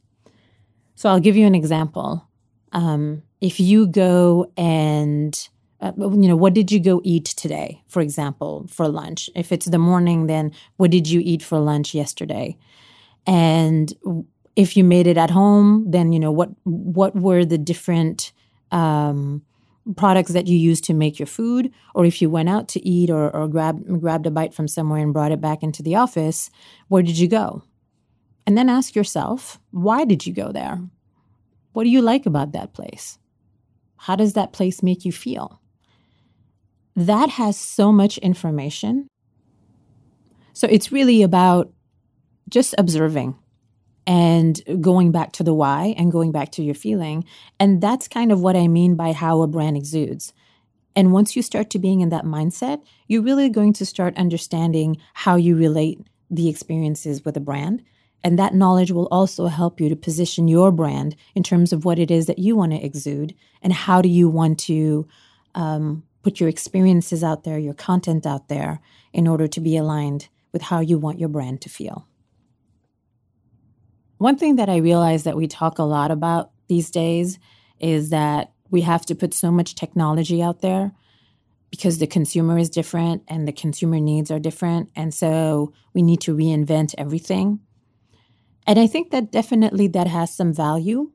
So 0.94 1.08
I'll 1.08 1.20
give 1.20 1.36
you 1.36 1.46
an 1.46 1.54
example. 1.54 2.28
Um, 2.72 3.22
if 3.40 3.60
you 3.60 3.86
go 3.86 4.52
and 4.56 5.48
uh, 5.80 5.92
you 5.96 6.28
know 6.28 6.36
what 6.36 6.54
did 6.54 6.72
you 6.72 6.80
go 6.80 7.00
eat 7.04 7.24
today 7.24 7.80
for 7.86 8.02
example 8.02 8.66
for 8.68 8.88
lunch 8.88 9.30
if 9.36 9.52
it's 9.52 9.66
the 9.66 9.78
morning 9.78 10.26
then 10.26 10.50
what 10.76 10.90
did 10.90 11.08
you 11.08 11.20
eat 11.24 11.40
for 11.40 11.58
lunch 11.60 11.94
yesterday 11.94 12.56
and 13.26 13.94
if 14.58 14.76
you 14.76 14.82
made 14.82 15.06
it 15.06 15.16
at 15.16 15.30
home, 15.30 15.88
then 15.88 16.12
you 16.12 16.18
know 16.18 16.32
what 16.32 16.50
what 16.64 17.14
were 17.14 17.44
the 17.44 17.56
different 17.56 18.32
um, 18.72 19.40
products 19.96 20.32
that 20.32 20.48
you 20.48 20.58
used 20.58 20.82
to 20.84 20.94
make 20.94 21.16
your 21.20 21.28
food, 21.28 21.72
or 21.94 22.04
if 22.04 22.20
you 22.20 22.28
went 22.28 22.48
out 22.48 22.66
to 22.70 22.84
eat 22.84 23.08
or, 23.08 23.30
or 23.34 23.46
grabbed 23.46 23.86
grabbed 24.00 24.26
a 24.26 24.32
bite 24.32 24.52
from 24.52 24.66
somewhere 24.66 25.00
and 25.00 25.14
brought 25.14 25.30
it 25.30 25.40
back 25.40 25.62
into 25.62 25.80
the 25.80 25.94
office, 25.94 26.50
where 26.88 27.04
did 27.04 27.16
you 27.18 27.28
go? 27.28 27.62
And 28.48 28.58
then 28.58 28.68
ask 28.68 28.96
yourself, 28.96 29.60
why 29.70 30.04
did 30.04 30.26
you 30.26 30.32
go 30.34 30.50
there? 30.50 30.80
What 31.72 31.84
do 31.84 31.90
you 31.90 32.02
like 32.02 32.26
about 32.26 32.50
that 32.52 32.74
place? 32.74 33.16
How 33.96 34.16
does 34.16 34.32
that 34.32 34.52
place 34.52 34.82
make 34.82 35.04
you 35.04 35.12
feel? 35.12 35.60
That 36.96 37.30
has 37.30 37.56
so 37.56 37.92
much 37.92 38.18
information. 38.18 39.06
So 40.52 40.66
it's 40.68 40.90
really 40.90 41.22
about 41.22 41.72
just 42.48 42.74
observing 42.76 43.36
and 44.08 44.62
going 44.80 45.12
back 45.12 45.32
to 45.32 45.44
the 45.44 45.52
why 45.52 45.94
and 45.98 46.10
going 46.10 46.32
back 46.32 46.50
to 46.50 46.62
your 46.62 46.74
feeling. 46.74 47.26
And 47.60 47.82
that's 47.82 48.08
kind 48.08 48.32
of 48.32 48.40
what 48.40 48.56
I 48.56 48.66
mean 48.66 48.96
by 48.96 49.12
how 49.12 49.42
a 49.42 49.46
brand 49.46 49.76
exudes. 49.76 50.32
And 50.96 51.12
once 51.12 51.36
you 51.36 51.42
start 51.42 51.68
to 51.70 51.78
being 51.78 52.00
in 52.00 52.08
that 52.08 52.24
mindset, 52.24 52.82
you're 53.06 53.22
really 53.22 53.50
going 53.50 53.74
to 53.74 53.84
start 53.84 54.16
understanding 54.16 54.96
how 55.12 55.36
you 55.36 55.56
relate 55.56 56.00
the 56.30 56.48
experiences 56.48 57.22
with 57.22 57.36
a 57.36 57.40
brand. 57.40 57.84
And 58.24 58.38
that 58.38 58.54
knowledge 58.54 58.92
will 58.92 59.08
also 59.10 59.46
help 59.46 59.78
you 59.78 59.90
to 59.90 59.94
position 59.94 60.48
your 60.48 60.72
brand 60.72 61.14
in 61.34 61.42
terms 61.42 61.74
of 61.74 61.84
what 61.84 61.98
it 61.98 62.10
is 62.10 62.24
that 62.26 62.38
you 62.38 62.56
want 62.56 62.72
to 62.72 62.82
exude 62.82 63.34
and 63.60 63.74
how 63.74 64.00
do 64.00 64.08
you 64.08 64.30
want 64.30 64.58
to 64.60 65.06
um, 65.54 66.02
put 66.22 66.40
your 66.40 66.48
experiences 66.48 67.22
out 67.22 67.44
there, 67.44 67.58
your 67.58 67.74
content 67.74 68.24
out 68.24 68.48
there, 68.48 68.80
in 69.12 69.28
order 69.28 69.46
to 69.46 69.60
be 69.60 69.76
aligned 69.76 70.28
with 70.50 70.62
how 70.62 70.80
you 70.80 70.96
want 70.96 71.20
your 71.20 71.28
brand 71.28 71.60
to 71.60 71.68
feel. 71.68 72.07
One 74.18 74.36
thing 74.36 74.56
that 74.56 74.68
I 74.68 74.76
realize 74.76 75.24
that 75.24 75.36
we 75.36 75.46
talk 75.46 75.78
a 75.78 75.84
lot 75.84 76.10
about 76.10 76.50
these 76.68 76.90
days 76.90 77.38
is 77.80 78.10
that 78.10 78.52
we 78.70 78.82
have 78.82 79.06
to 79.06 79.14
put 79.14 79.32
so 79.32 79.50
much 79.50 79.74
technology 79.74 80.42
out 80.42 80.60
there 80.60 80.92
because 81.70 81.98
the 81.98 82.06
consumer 82.06 82.58
is 82.58 82.68
different 82.68 83.22
and 83.28 83.46
the 83.46 83.52
consumer 83.52 84.00
needs 84.00 84.30
are 84.30 84.38
different. 84.40 84.90
And 84.96 85.14
so 85.14 85.72
we 85.94 86.02
need 86.02 86.20
to 86.22 86.36
reinvent 86.36 86.94
everything. 86.98 87.60
And 88.66 88.78
I 88.78 88.86
think 88.86 89.10
that 89.10 89.30
definitely 89.30 89.86
that 89.88 90.08
has 90.08 90.34
some 90.34 90.52
value. 90.52 91.12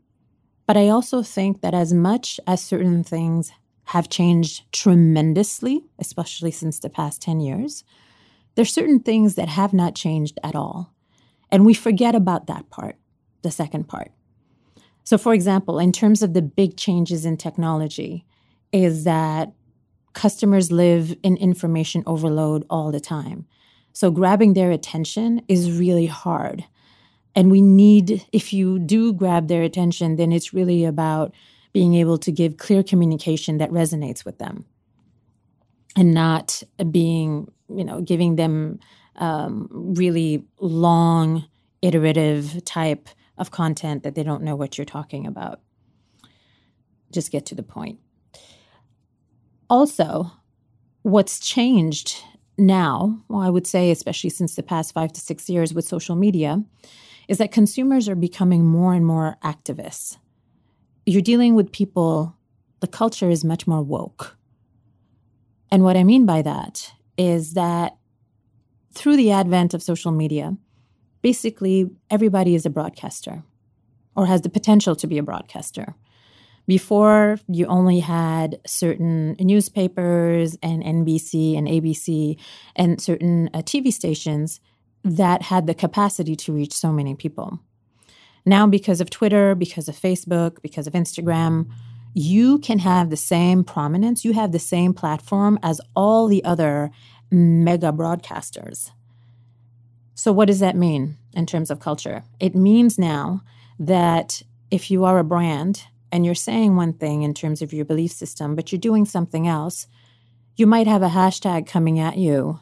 But 0.66 0.78
I 0.78 0.88
also 0.88 1.22
think 1.22 1.62
that 1.62 1.74
as 1.74 1.94
much 1.94 2.40
as 2.48 2.62
certain 2.62 3.04
things 3.04 3.52
have 3.88 4.10
changed 4.10 4.64
tremendously, 4.72 5.84
especially 6.00 6.52
since 6.52 6.80
the 6.80 6.90
past 6.90 7.22
10 7.22 7.42
years, 7.42 7.84
there's 8.56 8.72
certain 8.72 9.00
things 9.00 9.36
that 9.36 9.50
have 9.50 9.74
not 9.74 9.94
changed 9.94 10.40
at 10.44 10.56
all. 10.56 10.93
And 11.54 11.68
we 11.68 11.76
forget 11.76 12.16
about 12.16 12.48
that 12.48 12.72
part, 12.72 12.96
the 13.44 13.52
second 13.52 13.88
part. 13.88 14.12
So, 15.04 15.20
for 15.20 15.36
example, 15.36 15.78
in 15.78 15.92
terms 15.92 16.24
of 16.24 16.34
the 16.34 16.42
big 16.42 16.78
changes 16.78 17.26
in 17.26 17.38
technology, 17.38 18.26
is 18.72 19.04
that 19.04 19.54
customers 20.14 20.72
live 20.72 21.16
in 21.22 21.38
information 21.38 22.02
overload 22.08 22.66
all 22.72 22.92
the 22.92 23.00
time. 23.00 23.46
So, 23.94 24.10
grabbing 24.10 24.56
their 24.56 24.72
attention 24.72 25.44
is 25.48 25.78
really 25.78 26.08
hard. 26.08 26.66
And 27.36 27.52
we 27.52 27.62
need, 27.62 28.26
if 28.32 28.52
you 28.52 28.80
do 28.80 29.14
grab 29.14 29.48
their 29.48 29.62
attention, 29.62 30.16
then 30.16 30.32
it's 30.32 30.56
really 30.56 30.86
about 30.86 31.36
being 31.72 31.94
able 31.94 32.18
to 32.18 32.32
give 32.32 32.58
clear 32.58 32.82
communication 32.82 33.60
that 33.60 33.70
resonates 33.70 34.26
with 34.26 34.40
them 34.40 34.66
and 35.96 36.16
not 36.16 36.64
being, 36.90 37.52
you 37.70 37.84
know, 37.84 38.02
giving 38.02 38.38
them 38.38 38.80
um, 39.18 39.68
really 39.72 40.46
long, 40.60 41.46
iterative 41.82 42.64
type 42.66 43.10
of 43.38 43.52
content 43.52 44.04
that 44.04 44.16
they 44.16 44.24
don't 44.24 44.44
know 44.44 44.56
what 44.56 44.78
you're 44.78 44.86
talking 44.86 45.28
about. 45.28 45.62
Just 47.12 47.32
get 47.32 47.46
to 47.48 47.56
the 47.56 47.64
point. 47.64 48.00
Also, 49.70 50.32
what's 51.02 51.40
changed 51.40 52.24
now, 52.58 53.24
well, 53.28 53.42
I 53.42 53.50
would 53.50 53.66
say, 53.66 53.92
especially 53.92 54.30
since 54.30 54.56
the 54.56 54.64
past 54.64 54.94
five 54.94 55.12
to 55.14 55.22
six 55.22 55.50
years 55.50 55.74
with 55.74 55.86
social 55.86 56.16
media, 56.16 56.64
is 57.28 57.38
that 57.38 57.52
consumers 57.52 58.10
are 58.10 58.16
becoming 58.16 58.66
more 58.66 58.94
and 58.94 59.06
more 59.06 59.38
activists. 59.44 60.18
You're 61.06 61.22
dealing 61.22 61.56
with 61.56 61.72
people, 61.72 62.36
the 62.80 62.88
culture 62.88 63.30
is 63.30 63.44
much 63.44 63.66
more 63.66 63.82
woke. 63.82 64.38
And 65.72 65.84
what 65.84 65.98
I 65.98 66.04
mean 66.04 66.26
by 66.26 66.42
that 66.44 66.94
is 67.18 67.54
that 67.54 67.98
through 68.94 69.18
the 69.18 69.32
advent 69.32 69.74
of 69.74 69.84
social 69.84 70.12
media, 70.12 70.56
basically 71.22 71.90
everybody 72.10 72.56
is 72.56 72.66
a 72.66 72.70
broadcaster 72.70 73.44
or 74.16 74.28
has 74.28 74.42
the 74.42 74.50
potential 74.50 74.96
to 74.96 75.08
be 75.08 75.18
a 75.18 75.24
broadcaster. 75.24 75.96
Before, 76.66 77.38
you 77.48 77.66
only 77.66 78.00
had 78.00 78.60
certain 78.66 79.36
newspapers 79.40 80.58
and 80.64 80.82
NBC 80.82 81.58
and 81.58 81.68
ABC 81.68 82.38
and 82.76 83.02
certain 83.02 83.50
uh, 83.54 83.60
TV 83.60 83.92
stations 83.92 84.62
that 85.04 85.42
had 85.42 85.68
the 85.68 85.74
capacity 85.74 86.36
to 86.38 86.54
reach 86.54 86.72
so 86.72 86.92
many 86.92 87.16
people. 87.16 87.60
Now, 88.46 88.66
because 88.68 89.02
of 89.02 89.10
Twitter, 89.10 89.56
because 89.56 89.90
of 89.90 89.96
Facebook, 89.96 90.62
because 90.62 90.88
of 90.88 90.94
Instagram, 90.94 91.70
you 92.14 92.60
can 92.60 92.80
have 92.80 93.10
the 93.10 93.18
same 93.18 93.64
prominence, 93.64 94.24
you 94.24 94.34
have 94.34 94.52
the 94.52 94.60
same 94.60 94.94
platform 94.94 95.58
as 95.64 95.82
all 95.96 96.28
the 96.28 96.44
other 96.46 96.92
mega 97.34 97.92
broadcasters. 97.92 98.92
So, 100.16 100.32
what 100.32 100.46
does 100.46 100.60
that 100.60 100.76
mean 100.76 101.18
in 101.34 101.46
terms 101.46 101.72
of 101.72 101.80
culture? 101.80 102.24
It 102.40 102.56
means 102.56 102.98
now 102.98 103.42
that 103.80 104.42
if 104.72 104.90
you 104.92 105.04
are 105.04 105.18
a 105.18 105.24
brand 105.24 105.84
and 106.12 106.26
you're 106.26 106.36
saying 106.36 106.76
one 106.76 106.94
thing 106.94 107.24
in 107.24 107.34
terms 107.34 107.62
of 107.62 107.74
your 107.74 107.86
belief 107.86 108.12
system, 108.12 108.56
but 108.56 108.72
you're 108.72 108.80
doing 108.80 109.06
something 109.06 109.48
else, 109.48 109.88
you 110.56 110.68
might 110.68 110.88
have 110.88 111.02
a 111.02 111.10
hashtag 111.10 111.68
coming 111.68 112.00
at 112.00 112.18
you 112.18 112.60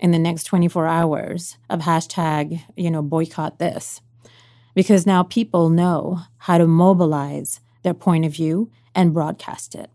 in 0.00 0.10
the 0.10 0.18
next 0.18 0.44
24 0.44 0.86
hours 0.86 1.56
of 1.68 1.80
hashtag, 1.80 2.62
you 2.76 2.90
know, 2.90 3.02
boycott 3.02 3.58
this. 3.58 4.00
Because 4.74 5.06
now 5.06 5.22
people 5.22 5.68
know 5.68 6.20
how 6.38 6.58
to 6.58 6.66
mobilize 6.66 7.60
their 7.82 7.94
point 7.94 8.24
of 8.24 8.32
view 8.32 8.70
and 8.94 9.14
broadcast 9.14 9.74
it. 9.74 9.90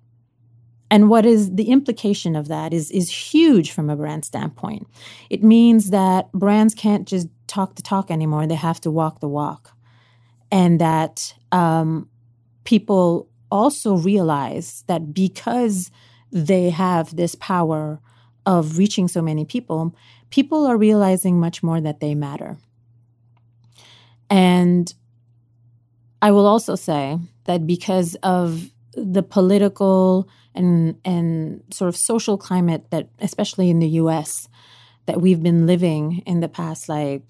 And 0.91 1.10
what 1.10 1.25
is 1.25 1.54
the 1.56 1.69
implication 1.69 2.36
of 2.36 2.47
that 2.47 2.73
is, 2.73 2.89
is 2.91 3.10
huge 3.12 3.71
from 3.71 3.89
a 3.89 3.95
brand 3.95 4.25
standpoint. 4.25 4.88
It 5.30 5.43
means 5.43 5.91
that 5.91 6.32
brands 6.32 6.73
can't 6.73 7.08
just 7.08 7.28
talk 7.47 7.75
the 7.75 7.82
talk 7.82 8.10
anymore, 8.12 8.47
they 8.47 8.56
have 8.56 8.82
to 8.82 8.91
walk 8.91 9.19
the 9.19 9.28
walk. 9.28 9.71
And 10.52 10.82
that 10.82 11.34
um, 11.52 12.10
people 12.63 13.28
also 13.52 13.97
realize 13.97 14.84
that 14.88 15.13
because 15.13 15.91
they 16.32 16.69
have 16.69 17.15
this 17.15 17.36
power 17.36 17.99
of 18.45 18.78
reaching 18.78 19.08
so 19.08 19.21
many 19.21 19.45
people, 19.45 19.95
people 20.30 20.65
are 20.65 20.78
realizing 20.78 21.39
much 21.39 21.62
more 21.62 21.82
that 21.82 21.99
they 21.99 22.15
matter. 22.15 22.58
And 24.30 24.93
I 26.21 26.32
will 26.32 26.45
also 26.45 26.75
say 26.75 27.17
that 27.45 27.65
because 27.65 28.15
of 28.21 28.69
the 28.93 29.23
political 29.23 30.28
and 30.56 30.95
and 31.06 31.63
sort 31.71 31.89
of 31.89 31.95
social 31.95 32.38
climate 32.38 32.89
that 32.91 33.10
especially 33.19 33.69
in 33.69 33.80
the 33.80 33.89
US 34.02 34.47
that 35.06 35.21
we've 35.21 35.41
been 35.41 35.65
living 35.65 36.23
in 36.25 36.39
the 36.39 36.49
past 36.49 36.89
like 36.89 37.23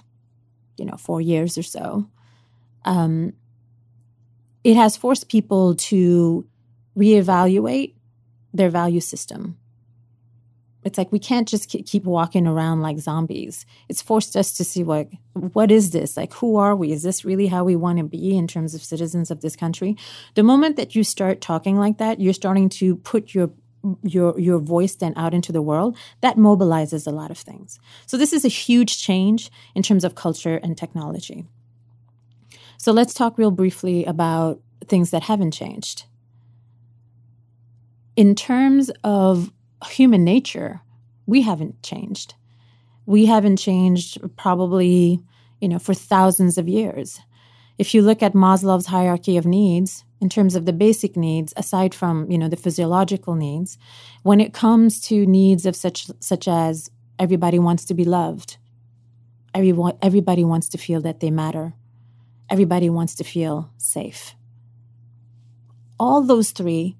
you 0.77 0.85
know 0.85 0.97
4 0.97 1.21
years 1.21 1.57
or 1.57 1.63
so 1.63 2.09
um, 2.85 3.33
it 4.63 4.75
has 4.75 4.95
forced 4.95 5.29
people 5.29 5.75
to 5.75 6.47
reevaluate 6.97 7.95
their 8.53 8.69
value 8.69 9.01
system 9.01 9.57
it's 10.83 10.97
like 10.97 11.11
we 11.11 11.19
can't 11.19 11.47
just 11.47 11.67
keep 11.69 12.05
walking 12.05 12.47
around 12.47 12.81
like 12.81 12.99
zombies. 12.99 13.65
It's 13.89 14.01
forced 14.01 14.35
us 14.35 14.53
to 14.53 14.63
see 14.63 14.83
what 14.83 15.09
what 15.33 15.71
is 15.71 15.91
this? 15.91 16.15
Like 16.15 16.33
who 16.33 16.55
are 16.55 16.75
we? 16.75 16.91
Is 16.91 17.03
this 17.03 17.25
really 17.25 17.47
how 17.47 17.63
we 17.63 17.75
want 17.75 17.97
to 17.97 18.05
be 18.05 18.37
in 18.37 18.47
terms 18.47 18.73
of 18.73 18.83
citizens 18.83 19.29
of 19.29 19.41
this 19.41 19.55
country? 19.55 19.97
The 20.35 20.43
moment 20.43 20.77
that 20.77 20.95
you 20.95 21.03
start 21.03 21.41
talking 21.41 21.77
like 21.77 21.97
that 21.97 22.19
you're 22.19 22.33
starting 22.33 22.69
to 22.69 22.95
put 22.97 23.33
your 23.33 23.51
your 24.03 24.37
your 24.39 24.59
voice 24.59 24.95
then 24.95 25.13
out 25.15 25.33
into 25.33 25.51
the 25.51 25.61
world. 25.61 25.97
That 26.21 26.37
mobilizes 26.37 27.07
a 27.07 27.11
lot 27.11 27.31
of 27.31 27.37
things. 27.37 27.79
So 28.05 28.17
this 28.17 28.33
is 28.33 28.45
a 28.45 28.49
huge 28.49 29.01
change 29.01 29.51
in 29.75 29.83
terms 29.83 30.03
of 30.03 30.15
culture 30.15 30.57
and 30.57 30.77
technology. 30.77 31.45
So 32.77 32.91
let's 32.91 33.13
talk 33.13 33.37
real 33.37 33.51
briefly 33.51 34.05
about 34.05 34.61
things 34.85 35.11
that 35.11 35.23
haven't 35.23 35.51
changed. 35.51 36.05
In 38.15 38.35
terms 38.35 38.89
of 39.03 39.51
human 39.87 40.23
nature, 40.23 40.81
we 41.25 41.41
haven't 41.41 41.81
changed. 41.83 42.35
We 43.05 43.25
haven't 43.25 43.57
changed 43.57 44.19
probably, 44.35 45.19
you 45.61 45.67
know, 45.67 45.79
for 45.79 45.93
thousands 45.93 46.57
of 46.57 46.67
years. 46.67 47.19
If 47.77 47.93
you 47.93 48.01
look 48.01 48.21
at 48.21 48.33
Maslow's 48.33 48.87
hierarchy 48.87 49.37
of 49.37 49.45
needs, 49.45 50.03
in 50.21 50.29
terms 50.29 50.55
of 50.55 50.65
the 50.65 50.73
basic 50.73 51.15
needs, 51.15 51.53
aside 51.55 51.95
from, 51.95 52.29
you 52.29 52.37
know, 52.37 52.49
the 52.49 52.57
physiological 52.57 53.35
needs, 53.35 53.77
when 54.23 54.41
it 54.41 54.53
comes 54.53 54.99
to 55.01 55.25
needs 55.25 55.65
of 55.65 55.75
such 55.75 56.07
such 56.19 56.47
as 56.47 56.91
everybody 57.17 57.59
wants 57.59 57.85
to 57.85 57.93
be 57.93 58.03
loved, 58.03 58.57
everyone 59.53 59.97
everybody 60.01 60.43
wants 60.43 60.69
to 60.69 60.77
feel 60.77 61.01
that 61.01 61.19
they 61.19 61.31
matter, 61.31 61.73
everybody 62.49 62.89
wants 62.89 63.15
to 63.15 63.23
feel 63.23 63.71
safe. 63.77 64.35
All 65.97 66.21
those 66.21 66.51
three 66.51 66.97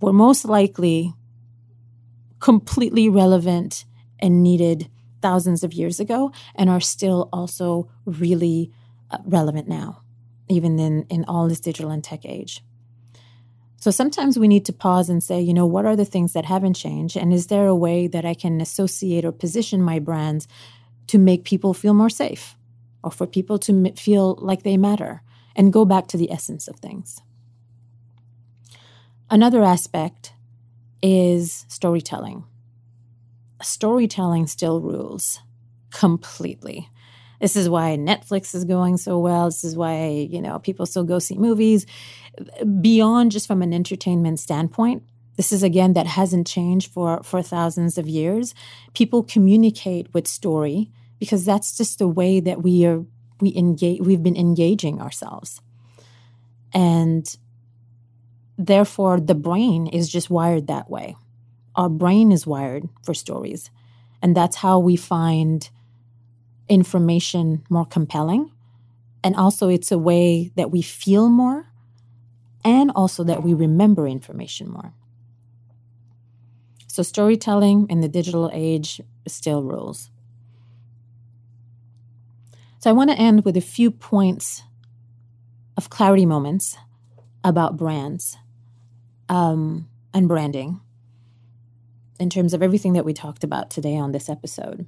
were 0.00 0.12
most 0.12 0.44
likely 0.44 1.14
completely 2.40 3.08
relevant 3.08 3.84
and 4.18 4.42
needed 4.42 4.88
thousands 5.22 5.64
of 5.64 5.72
years 5.72 6.00
ago 6.00 6.32
and 6.54 6.70
are 6.70 6.80
still 6.80 7.28
also 7.32 7.90
really 8.04 8.72
uh, 9.10 9.18
relevant 9.24 9.68
now, 9.68 10.02
even 10.48 10.78
in, 10.78 11.02
in 11.08 11.24
all 11.26 11.48
this 11.48 11.60
digital 11.60 11.90
and 11.90 12.04
tech 12.04 12.24
age. 12.24 12.62
So 13.78 13.90
sometimes 13.90 14.38
we 14.38 14.48
need 14.48 14.64
to 14.66 14.72
pause 14.72 15.08
and 15.08 15.22
say, 15.22 15.40
you 15.40 15.54
know, 15.54 15.66
what 15.66 15.86
are 15.86 15.96
the 15.96 16.04
things 16.04 16.32
that 16.32 16.44
haven't 16.44 16.74
changed? 16.74 17.16
And 17.16 17.32
is 17.32 17.46
there 17.46 17.66
a 17.66 17.74
way 17.74 18.06
that 18.08 18.24
I 18.24 18.34
can 18.34 18.60
associate 18.60 19.24
or 19.24 19.32
position 19.32 19.82
my 19.82 19.98
brands 19.98 20.48
to 21.08 21.18
make 21.18 21.44
people 21.44 21.74
feel 21.74 21.94
more 21.94 22.10
safe 22.10 22.56
or 23.04 23.10
for 23.10 23.26
people 23.26 23.58
to 23.60 23.92
feel 23.92 24.34
like 24.40 24.62
they 24.62 24.76
matter 24.76 25.22
and 25.54 25.72
go 25.72 25.84
back 25.84 26.08
to 26.08 26.16
the 26.16 26.30
essence 26.32 26.68
of 26.68 26.76
things? 26.80 27.20
Another 29.30 29.62
aspect 29.62 30.32
is 31.02 31.66
storytelling. 31.68 32.44
Storytelling 33.62 34.46
still 34.46 34.80
rules 34.80 35.40
completely. 35.90 36.88
This 37.40 37.56
is 37.56 37.68
why 37.68 37.96
Netflix 37.96 38.54
is 38.54 38.64
going 38.64 38.96
so 38.96 39.18
well. 39.18 39.46
This 39.46 39.64
is 39.64 39.76
why, 39.76 40.08
you 40.30 40.40
know, 40.40 40.58
people 40.58 40.86
still 40.86 41.04
go 41.04 41.18
see 41.18 41.36
movies. 41.36 41.86
Beyond 42.80 43.32
just 43.32 43.46
from 43.46 43.62
an 43.62 43.72
entertainment 43.72 44.40
standpoint, 44.40 45.02
this 45.36 45.52
is 45.52 45.62
again 45.62 45.92
that 45.92 46.06
hasn't 46.06 46.46
changed 46.46 46.92
for 46.92 47.22
for 47.22 47.42
thousands 47.42 47.98
of 47.98 48.08
years. 48.08 48.54
People 48.94 49.22
communicate 49.22 50.12
with 50.14 50.26
story 50.26 50.90
because 51.18 51.44
that's 51.44 51.76
just 51.76 51.98
the 51.98 52.08
way 52.08 52.40
that 52.40 52.62
we 52.62 52.86
are 52.86 53.04
we 53.40 53.54
engage 53.54 54.00
we've 54.00 54.22
been 54.22 54.36
engaging 54.36 55.00
ourselves. 55.00 55.60
And 56.72 57.26
Therefore, 58.58 59.20
the 59.20 59.34
brain 59.34 59.86
is 59.86 60.08
just 60.08 60.30
wired 60.30 60.66
that 60.66 60.90
way. 60.90 61.16
Our 61.74 61.88
brain 61.88 62.32
is 62.32 62.46
wired 62.46 62.88
for 63.02 63.12
stories. 63.12 63.70
And 64.22 64.34
that's 64.34 64.56
how 64.56 64.78
we 64.78 64.96
find 64.96 65.68
information 66.68 67.64
more 67.68 67.84
compelling. 67.84 68.50
And 69.22 69.36
also, 69.36 69.68
it's 69.68 69.92
a 69.92 69.98
way 69.98 70.52
that 70.56 70.70
we 70.70 70.82
feel 70.82 71.28
more 71.28 71.66
and 72.64 72.90
also 72.94 73.24
that 73.24 73.42
we 73.42 73.54
remember 73.54 74.08
information 74.08 74.70
more. 74.70 74.92
So, 76.86 77.02
storytelling 77.02 77.88
in 77.90 78.00
the 78.00 78.08
digital 78.08 78.50
age 78.54 79.00
still 79.26 79.62
rules. 79.62 80.10
So, 82.78 82.88
I 82.88 82.94
want 82.94 83.10
to 83.10 83.18
end 83.18 83.44
with 83.44 83.56
a 83.56 83.60
few 83.60 83.90
points 83.90 84.62
of 85.76 85.90
clarity 85.90 86.24
moments 86.24 86.76
about 87.44 87.76
brands 87.76 88.38
um, 89.28 89.88
and 90.14 90.28
branding 90.28 90.80
in 92.18 92.30
terms 92.30 92.54
of 92.54 92.62
everything 92.62 92.94
that 92.94 93.04
we 93.04 93.12
talked 93.12 93.44
about 93.44 93.70
today 93.70 93.96
on 93.96 94.12
this 94.12 94.28
episode. 94.28 94.86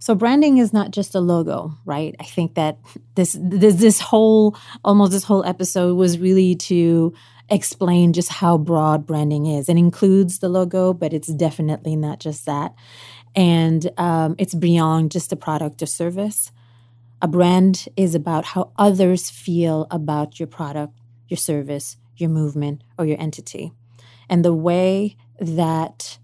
So 0.00 0.14
branding 0.14 0.58
is 0.58 0.72
not 0.72 0.92
just 0.92 1.14
a 1.14 1.20
logo, 1.20 1.74
right? 1.84 2.14
I 2.20 2.24
think 2.24 2.54
that 2.54 2.78
this 3.16 3.36
this 3.40 3.74
this 3.74 4.00
whole 4.00 4.56
almost 4.84 5.12
this 5.12 5.24
whole 5.24 5.44
episode 5.44 5.96
was 5.96 6.18
really 6.18 6.54
to 6.54 7.12
explain 7.50 8.12
just 8.12 8.30
how 8.30 8.58
broad 8.58 9.06
branding 9.06 9.46
is. 9.46 9.68
It 9.68 9.76
includes 9.76 10.38
the 10.38 10.48
logo, 10.48 10.92
but 10.92 11.12
it's 11.12 11.28
definitely 11.28 11.96
not 11.96 12.20
just 12.20 12.46
that. 12.46 12.74
And 13.34 13.90
um, 13.98 14.36
it's 14.38 14.54
beyond 14.54 15.10
just 15.10 15.32
a 15.32 15.36
product 15.36 15.82
or 15.82 15.86
service. 15.86 16.52
A 17.20 17.28
brand 17.28 17.86
is 17.96 18.14
about 18.14 18.44
how 18.44 18.70
others 18.78 19.30
feel 19.30 19.86
about 19.90 20.38
your 20.38 20.46
product, 20.46 20.94
your 21.28 21.38
service, 21.38 21.96
your 22.20 22.30
movement, 22.30 22.82
or 22.98 23.06
your 23.06 23.20
entity. 23.20 23.72
And 24.28 24.44
the 24.44 24.54
way 24.54 25.16
that 25.40 26.18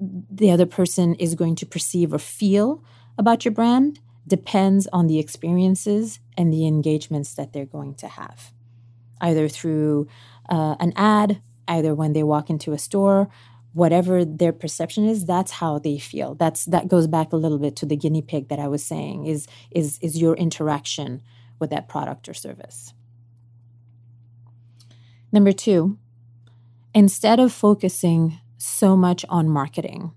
the 0.00 0.50
other 0.50 0.66
person 0.66 1.14
is 1.14 1.34
going 1.34 1.56
to 1.56 1.66
perceive 1.66 2.12
or 2.12 2.18
feel 2.18 2.82
about 3.16 3.44
your 3.44 3.52
brand 3.52 4.00
depends 4.26 4.86
on 4.92 5.06
the 5.06 5.18
experiences 5.18 6.18
and 6.36 6.52
the 6.52 6.66
engagements 6.66 7.34
that 7.34 7.52
they're 7.52 7.66
going 7.66 7.94
to 7.94 8.08
have, 8.08 8.52
either 9.20 9.48
through 9.48 10.08
uh, 10.48 10.76
an 10.80 10.92
ad, 10.96 11.40
either 11.68 11.94
when 11.94 12.12
they 12.12 12.22
walk 12.22 12.50
into 12.50 12.72
a 12.72 12.78
store, 12.78 13.28
whatever 13.74 14.24
their 14.24 14.52
perception 14.52 15.06
is 15.06 15.26
that's 15.26 15.50
how 15.50 15.78
they 15.80 15.98
feel 15.98 16.36
that's 16.36 16.64
that 16.66 16.88
goes 16.88 17.06
back 17.08 17.32
a 17.32 17.36
little 17.36 17.58
bit 17.58 17.74
to 17.74 17.84
the 17.84 17.96
guinea 17.96 18.22
pig 18.22 18.48
that 18.48 18.60
i 18.60 18.68
was 18.68 18.84
saying 18.84 19.26
is 19.26 19.46
is 19.72 19.98
is 19.98 20.20
your 20.20 20.34
interaction 20.36 21.20
with 21.58 21.70
that 21.70 21.88
product 21.88 22.28
or 22.28 22.34
service 22.34 22.94
number 25.34 25.52
2 25.52 25.98
instead 26.94 27.38
of 27.38 27.52
focusing 27.52 28.40
so 28.56 28.96
much 28.96 29.24
on 29.28 29.48
marketing 29.48 30.12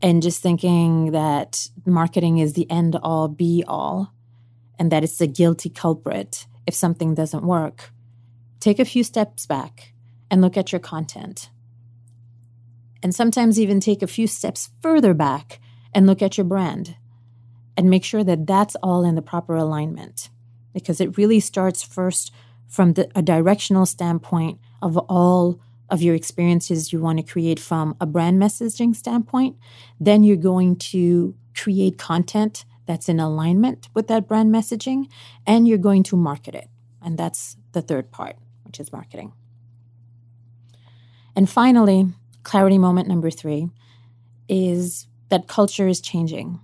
and 0.00 0.22
just 0.22 0.40
thinking 0.40 1.10
that 1.10 1.68
marketing 1.84 2.38
is 2.38 2.52
the 2.52 2.70
end 2.70 2.94
all 3.02 3.26
be 3.26 3.64
all 3.66 4.12
and 4.78 4.92
that 4.92 5.02
it's 5.02 5.18
the 5.18 5.26
guilty 5.26 5.68
culprit 5.68 6.46
if 6.68 6.74
something 6.74 7.14
doesn't 7.14 7.42
work 7.42 7.90
take 8.60 8.78
a 8.78 8.84
few 8.84 9.04
steps 9.04 9.46
back 9.46 9.92
and 10.30 10.40
look 10.40 10.56
at 10.56 10.72
your 10.72 10.80
content. 10.80 11.50
And 13.02 13.14
sometimes 13.14 13.60
even 13.60 13.80
take 13.80 14.02
a 14.02 14.08
few 14.08 14.26
steps 14.26 14.70
further 14.82 15.14
back 15.14 15.60
and 15.94 16.06
look 16.06 16.20
at 16.20 16.36
your 16.36 16.44
brand 16.44 16.96
and 17.76 17.88
make 17.88 18.04
sure 18.04 18.24
that 18.24 18.46
that's 18.46 18.76
all 18.82 19.04
in 19.04 19.14
the 19.14 19.22
proper 19.22 19.54
alignment 19.54 20.30
because 20.74 21.00
it 21.00 21.16
really 21.16 21.40
starts 21.40 21.82
first 21.82 22.32
from 22.68 22.92
the, 22.94 23.08
a 23.14 23.22
directional 23.22 23.86
standpoint 23.86 24.58
of 24.82 24.96
all 24.96 25.60
of 25.90 26.02
your 26.02 26.14
experiences 26.14 26.92
you 26.92 27.00
want 27.00 27.18
to 27.18 27.32
create 27.32 27.58
from 27.58 27.96
a 28.00 28.06
brand 28.06 28.40
messaging 28.40 28.94
standpoint 28.94 29.56
then 29.98 30.22
you're 30.22 30.36
going 30.36 30.76
to 30.76 31.34
create 31.54 31.98
content 31.98 32.64
that's 32.88 33.08
in 33.08 33.20
alignment 33.20 33.88
with 33.94 34.08
that 34.08 34.26
brand 34.26 34.52
messaging 34.52 35.06
and 35.46 35.68
you're 35.68 35.78
going 35.78 36.02
to 36.02 36.16
market 36.16 36.54
it. 36.54 36.68
And 37.02 37.18
that's 37.18 37.56
the 37.72 37.82
third 37.82 38.10
part 38.10 38.36
which 38.64 38.80
is 38.80 38.92
marketing. 38.92 39.32
And 41.36 41.48
finally 41.48 42.06
clarity 42.42 42.78
moment 42.78 43.06
number 43.06 43.30
three 43.30 43.68
is 44.48 45.06
that 45.28 45.46
culture 45.46 45.86
is 45.86 46.00
changing, 46.00 46.60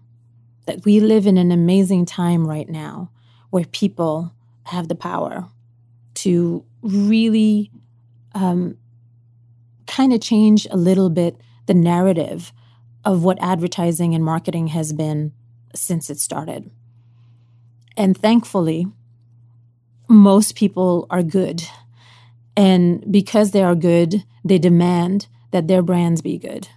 that 0.64 0.84
we 0.86 0.98
live 0.98 1.26
in 1.26 1.36
an 1.36 1.52
amazing 1.52 2.06
time 2.06 2.46
right 2.46 2.68
now 2.68 3.10
where 3.50 3.66
people 3.66 4.32
have 4.64 4.88
the 4.88 4.94
power 4.94 5.46
to 6.24 6.64
really 6.80 7.70
um, 8.34 8.78
kind 9.86 10.10
of 10.14 10.22
change 10.22 10.66
a 10.70 10.76
little 10.76 11.10
bit 11.10 11.38
the 11.66 11.74
narrative 11.74 12.50
of 13.04 13.22
what 13.22 13.36
advertising 13.42 14.14
and 14.14 14.24
marketing 14.24 14.68
has 14.68 14.94
been 14.94 15.32
since 15.74 16.08
it 16.08 16.18
started. 16.18 16.70
And 17.94 18.16
thankfully, 18.16 18.86
most 20.08 20.56
people 20.56 21.06
are 21.10 21.22
good. 21.22 21.62
And 22.56 23.04
because 23.12 23.50
they 23.50 23.62
are 23.62 23.74
good, 23.74 24.24
they 24.42 24.58
demand 24.58 25.26
that 25.50 25.68
their 25.68 25.82
brands 25.82 26.22
be 26.22 26.38
good. 26.38 26.68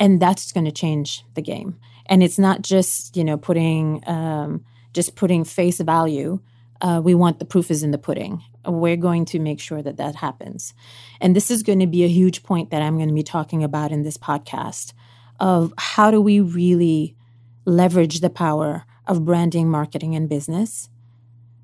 And 0.00 0.20
that's 0.20 0.50
going 0.50 0.64
to 0.64 0.72
change 0.72 1.24
the 1.34 1.42
game. 1.42 1.78
And 2.06 2.24
it's 2.24 2.40
not 2.40 2.62
just, 2.62 3.16
you 3.16 3.22
know, 3.22 3.36
putting, 3.36 4.02
um, 4.08 4.64
just 4.92 5.14
putting 5.14 5.44
face 5.44 5.80
value. 5.80 6.40
Uh, 6.80 7.00
we 7.02 7.14
want 7.14 7.38
the 7.38 7.44
proof 7.44 7.70
is 7.70 7.82
in 7.82 7.90
the 7.90 7.98
pudding. 7.98 8.42
We're 8.66 8.96
going 8.96 9.24
to 9.26 9.38
make 9.38 9.60
sure 9.60 9.82
that 9.82 9.96
that 9.96 10.16
happens. 10.16 10.74
And 11.20 11.34
this 11.34 11.50
is 11.50 11.62
going 11.62 11.80
to 11.80 11.86
be 11.86 12.04
a 12.04 12.08
huge 12.08 12.42
point 12.42 12.70
that 12.70 12.82
I'm 12.82 12.96
going 12.96 13.08
to 13.08 13.14
be 13.14 13.22
talking 13.22 13.62
about 13.62 13.92
in 13.92 14.02
this 14.02 14.16
podcast 14.16 14.92
of 15.40 15.72
how 15.78 16.10
do 16.10 16.20
we 16.20 16.40
really 16.40 17.16
leverage 17.64 18.20
the 18.20 18.30
power 18.30 18.84
of 19.06 19.24
branding, 19.24 19.70
marketing, 19.70 20.14
and 20.14 20.28
business, 20.28 20.88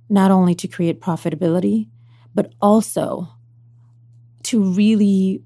not 0.09 0.31
only 0.31 0.55
to 0.55 0.69
create 0.69 1.01
profitability, 1.01 1.89
but 2.35 2.53
also 2.61 3.29
to 4.45 4.63
really 4.63 5.43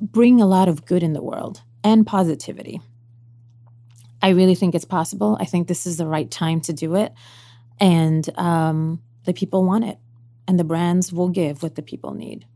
bring 0.00 0.40
a 0.40 0.46
lot 0.46 0.68
of 0.68 0.84
good 0.84 1.02
in 1.02 1.12
the 1.12 1.22
world 1.22 1.62
and 1.82 2.06
positivity. 2.06 2.80
I 4.22 4.30
really 4.30 4.54
think 4.54 4.74
it's 4.74 4.84
possible. 4.84 5.36
I 5.40 5.44
think 5.44 5.68
this 5.68 5.86
is 5.86 5.98
the 5.98 6.06
right 6.06 6.30
time 6.30 6.60
to 6.62 6.72
do 6.72 6.94
it. 6.94 7.12
And 7.80 8.28
um, 8.38 9.02
the 9.24 9.32
people 9.32 9.64
want 9.64 9.84
it, 9.84 9.98
and 10.46 10.58
the 10.58 10.64
brands 10.64 11.12
will 11.12 11.28
give 11.28 11.62
what 11.62 11.74
the 11.74 11.82
people 11.82 12.14
need. 12.14 12.46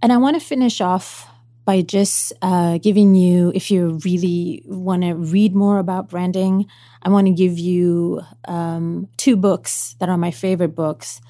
And 0.00 0.12
I 0.12 0.16
want 0.16 0.34
to 0.34 0.40
finish 0.40 0.80
off 0.80 1.28
by 1.64 1.80
just 1.80 2.32
uh, 2.42 2.78
giving 2.78 3.14
you, 3.14 3.52
if 3.54 3.70
you 3.70 4.00
really 4.04 4.64
want 4.66 5.02
to 5.02 5.14
read 5.14 5.54
more 5.54 5.78
about 5.78 6.10
branding, 6.10 6.66
I 7.02 7.08
want 7.08 7.28
to 7.28 7.32
give 7.32 7.56
you 7.56 8.22
um, 8.46 9.08
two 9.16 9.36
books 9.36 9.94
that 10.00 10.08
are 10.08 10.18
my 10.18 10.32
favorite 10.32 10.74
books 10.74 11.20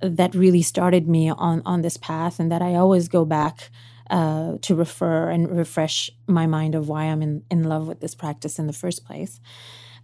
that 0.00 0.34
really 0.34 0.62
started 0.62 1.08
me 1.08 1.30
on 1.30 1.62
on 1.64 1.82
this 1.82 1.96
path 1.96 2.38
and 2.38 2.52
that 2.52 2.62
I 2.62 2.74
always 2.74 3.08
go 3.08 3.24
back 3.24 3.70
uh, 4.10 4.56
to 4.62 4.74
refer 4.74 5.30
and 5.30 5.50
refresh 5.50 6.10
my 6.26 6.46
mind 6.46 6.74
of 6.74 6.88
why 6.88 7.04
I'm 7.04 7.22
in, 7.22 7.42
in 7.50 7.64
love 7.64 7.86
with 7.86 8.00
this 8.00 8.14
practice 8.14 8.58
in 8.58 8.66
the 8.66 8.72
first 8.72 9.04
place. 9.04 9.40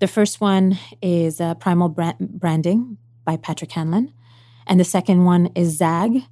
The 0.00 0.08
first 0.08 0.40
one 0.40 0.78
is 1.00 1.40
uh, 1.40 1.54
Primal 1.54 1.88
Branding 1.88 2.98
by 3.24 3.36
Patrick 3.36 3.72
Hanlon, 3.72 4.12
and 4.66 4.80
the 4.80 4.84
second 4.84 5.24
one 5.24 5.50
is 5.54 5.76
Zag 5.76 6.22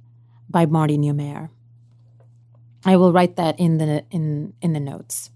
by 0.49 0.65
Marty 0.65 0.97
Neumeier. 0.97 1.49
I 2.85 2.97
will 2.97 3.13
write 3.13 3.37
that 3.37 3.59
in 3.59 3.77
the 3.77 4.05
in 4.11 4.53
in 4.61 4.73
the 4.73 4.79
notes. 4.79 5.31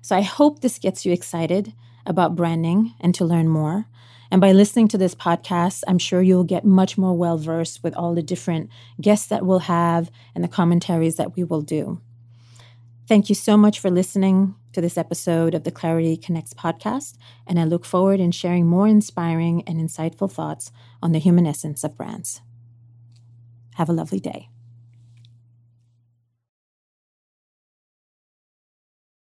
So 0.00 0.16
I 0.16 0.22
hope 0.22 0.60
this 0.60 0.78
gets 0.78 1.04
you 1.04 1.12
excited 1.12 1.72
about 2.06 2.34
branding 2.34 2.94
and 3.00 3.14
to 3.14 3.24
learn 3.24 3.48
more. 3.48 3.86
And 4.30 4.40
by 4.40 4.52
listening 4.52 4.88
to 4.88 4.98
this 4.98 5.14
podcast, 5.14 5.84
I'm 5.86 5.98
sure 5.98 6.22
you'll 6.22 6.42
get 6.42 6.64
much 6.64 6.96
more 6.96 7.16
well 7.16 7.36
versed 7.36 7.82
with 7.82 7.94
all 7.94 8.14
the 8.14 8.22
different 8.22 8.70
guests 9.00 9.26
that 9.26 9.44
we'll 9.44 9.60
have 9.60 10.10
and 10.34 10.42
the 10.42 10.48
commentaries 10.48 11.16
that 11.16 11.36
we 11.36 11.44
will 11.44 11.60
do. 11.60 12.00
Thank 13.06 13.28
you 13.28 13.34
so 13.34 13.56
much 13.56 13.78
for 13.78 13.90
listening 13.90 14.54
to 14.72 14.80
this 14.80 14.98
episode 14.98 15.54
of 15.54 15.64
the 15.64 15.70
Clarity 15.70 16.16
Connects 16.16 16.54
podcast, 16.54 17.16
and 17.46 17.58
I 17.58 17.64
look 17.64 17.84
forward 17.84 18.20
in 18.20 18.30
sharing 18.30 18.66
more 18.66 18.88
inspiring 18.88 19.62
and 19.66 19.78
insightful 19.78 20.30
thoughts 20.30 20.70
on 21.02 21.12
the 21.12 21.18
human 21.18 21.46
essence 21.46 21.84
of 21.84 21.96
brands. 21.96 22.40
Have 23.74 23.88
a 23.88 23.92
lovely 23.92 24.20
day. 24.20 24.51